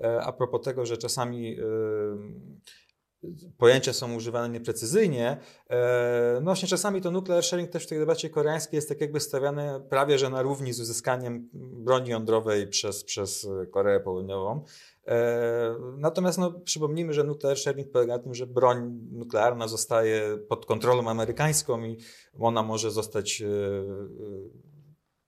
e, 0.00 0.22
a 0.22 0.32
propos 0.32 0.62
tego, 0.62 0.86
że 0.86 0.96
czasami 0.96 1.56
pojęcia 3.58 3.92
są 3.92 4.14
używane 4.14 4.48
nieprecyzyjnie. 4.48 5.36
No 6.34 6.44
właśnie 6.44 6.68
czasami 6.68 7.00
to 7.00 7.10
nuclear 7.10 7.44
sharing 7.44 7.70
też 7.70 7.84
w 7.84 7.88
tej 7.88 7.98
debacie 7.98 8.30
koreańskiej 8.30 8.76
jest 8.78 8.88
tak 8.88 9.00
jakby 9.00 9.20
stawiane 9.20 9.80
prawie, 9.90 10.18
że 10.18 10.30
na 10.30 10.42
równi 10.42 10.72
z 10.72 10.80
uzyskaniem 10.80 11.48
broni 11.54 12.10
jądrowej 12.10 12.68
przez, 12.68 13.04
przez 13.04 13.48
Koreę 13.72 14.00
Południową. 14.00 14.64
Natomiast 15.96 16.38
no, 16.38 16.60
przypomnijmy, 16.60 17.12
że 17.12 17.24
nuclear 17.24 17.56
sharing 17.56 17.90
polega 17.90 18.16
na 18.16 18.22
tym, 18.22 18.34
że 18.34 18.46
broń 18.46 19.00
nuklearna 19.12 19.68
zostaje 19.68 20.38
pod 20.48 20.66
kontrolą 20.66 21.10
amerykańską 21.10 21.84
i 21.84 21.98
ona 22.38 22.62
może 22.62 22.90
zostać 22.90 23.42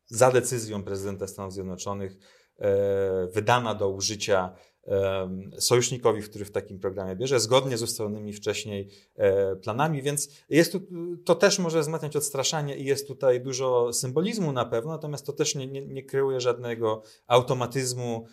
za 0.07 0.31
decyzją 0.31 0.83
prezydenta 0.83 1.27
Stanów 1.27 1.53
Zjednoczonych 1.53 2.17
wydana 3.33 3.75
do 3.75 3.89
użycia 3.89 4.57
sojusznikowi, 5.59 6.23
który 6.23 6.45
w 6.45 6.51
takim 6.51 6.79
programie 6.79 7.17
bierze, 7.17 7.41
zgodnie 7.41 7.79
z 7.79 7.83
ustalonymi 7.83 8.33
wcześniej 8.33 8.89
e, 9.17 9.57
planami, 9.57 10.03
więc 10.03 10.29
jest 10.49 10.73
tu, 10.73 10.81
to 11.25 11.35
też 11.35 11.59
może 11.59 11.81
wzmacniać 11.81 12.17
odstraszanie 12.17 12.77
i 12.77 12.85
jest 12.85 13.09
tutaj 13.09 13.41
dużo 13.41 13.93
symbolizmu 13.93 14.53
na 14.53 14.65
pewno, 14.65 14.91
natomiast 14.91 15.27
to 15.27 15.33
też 15.33 15.55
nie, 15.55 15.67
nie, 15.67 15.87
nie 15.87 16.03
kreuje 16.03 16.41
żadnego 16.41 17.03
automatyzmu, 17.27 18.27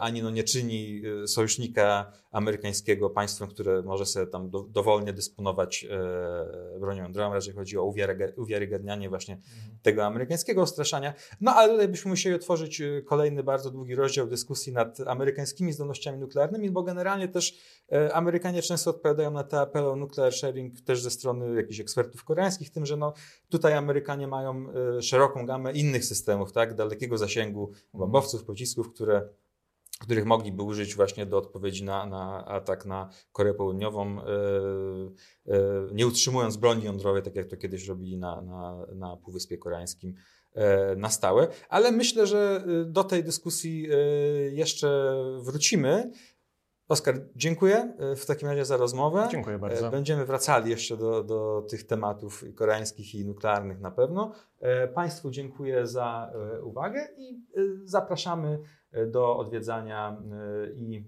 ani 0.00 0.22
no 0.22 0.30
nie 0.30 0.44
czyni 0.44 1.02
e, 1.22 1.26
sojusznika 1.26 2.12
amerykańskiego 2.30 3.10
państwem, 3.10 3.48
które 3.48 3.82
może 3.82 4.06
sobie 4.06 4.26
tam 4.26 4.50
do, 4.50 4.62
dowolnie 4.62 5.12
dysponować 5.12 5.86
bronią 6.80 7.02
jądrową. 7.02 7.34
Raczej 7.34 7.54
chodzi 7.54 7.78
o 7.78 7.92
uwiarygadnianie 8.36 9.08
właśnie 9.08 9.34
mhm. 9.34 9.78
tego 9.82 10.04
amerykańskiego 10.06 10.62
odstraszania. 10.62 11.14
No 11.40 11.54
ale 11.54 11.72
tutaj 11.72 11.88
byśmy 11.88 12.10
musieli 12.10 12.36
otworzyć 12.36 12.82
kolejny 13.06 13.42
bardzo 13.42 13.70
długi 13.70 13.94
rozdział 13.94 14.26
dyskusji 14.26 14.72
nad 14.72 15.00
amerykańskimi 15.00 15.72
zdolnościami 15.72 16.18
nuklearnymi, 16.18 16.70
bo 16.70 16.82
generalnie 16.82 17.28
też 17.28 17.58
e, 17.92 18.14
Amerykanie 18.14 18.62
często 18.62 18.90
odpowiadają 18.90 19.30
na 19.30 19.44
te 19.44 19.60
apele 19.60 19.88
o 19.88 19.96
nuclear 19.96 20.32
sharing 20.32 20.80
też 20.80 21.02
ze 21.02 21.10
strony 21.10 21.56
jakichś 21.56 21.80
ekspertów 21.80 22.24
koreańskich, 22.24 22.70
tym, 22.70 22.86
że 22.86 22.96
no, 22.96 23.12
tutaj 23.48 23.74
Amerykanie 23.74 24.26
mają 24.26 24.66
e, 24.98 25.02
szeroką 25.02 25.46
gamę 25.46 25.72
innych 25.72 26.04
systemów, 26.04 26.52
tak, 26.52 26.74
dalekiego 26.74 27.18
zasięgu 27.18 27.72
bombowców, 27.94 28.44
pocisków, 28.44 28.92
które 28.94 29.28
których 30.02 30.24
mogliby 30.24 30.62
użyć 30.62 30.94
właśnie 30.94 31.26
do 31.26 31.38
odpowiedzi 31.38 31.84
na, 31.84 32.06
na 32.06 32.46
atak 32.46 32.86
na 32.86 33.10
Koreę 33.32 33.54
Południową, 33.54 34.16
yy, 34.16 35.12
yy, 35.46 35.88
nie 35.92 36.06
utrzymując 36.06 36.56
broni 36.56 36.84
jądrowej, 36.84 37.22
tak 37.22 37.36
jak 37.36 37.46
to 37.46 37.56
kiedyś 37.56 37.88
robili 37.88 38.18
na, 38.18 38.42
na, 38.42 38.86
na 38.94 39.16
Półwyspie 39.16 39.58
Koreańskim. 39.58 40.14
E, 40.54 40.96
na 40.96 41.10
stałe, 41.10 41.48
ale 41.68 41.92
myślę, 41.92 42.26
że 42.26 42.64
do 42.86 43.04
tej 43.04 43.24
dyskusji 43.24 43.88
jeszcze 44.50 45.14
wrócimy. 45.40 46.10
Oskar, 46.88 47.20
dziękuję 47.36 47.96
w 48.16 48.26
takim 48.26 48.48
razie 48.48 48.64
za 48.64 48.76
rozmowę. 48.76 49.28
Dziękuję 49.30 49.58
bardzo. 49.58 49.90
Będziemy 49.90 50.26
wracali 50.26 50.70
jeszcze 50.70 50.96
do, 50.96 51.24
do 51.24 51.66
tych 51.70 51.86
tematów 51.86 52.44
koreańskich 52.54 53.14
i 53.14 53.24
nuklearnych 53.24 53.80
na 53.80 53.90
pewno. 53.90 54.32
E, 54.60 54.88
państwu 54.88 55.30
dziękuję 55.30 55.86
za 55.86 56.32
uwagę 56.62 57.08
i 57.16 57.42
zapraszamy 57.84 58.58
do 59.06 59.36
odwiedzania 59.36 60.22
i 60.74 61.04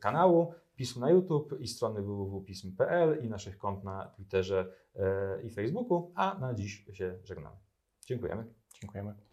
kanału 0.00 0.54
PiSu 0.76 1.00
na 1.00 1.10
YouTube 1.10 1.60
i 1.60 1.68
strony 1.68 2.02
www.pism.pl 2.02 3.24
i 3.24 3.28
naszych 3.28 3.58
kont 3.58 3.84
na 3.84 4.06
Twitterze 4.06 4.72
i 5.44 5.50
Facebooku, 5.50 6.12
a 6.14 6.38
na 6.38 6.54
dziś 6.54 6.84
się 6.92 7.18
żegnamy. 7.24 7.56
Dziękujemy. 8.06 8.44
Dziękujemy. 8.80 9.27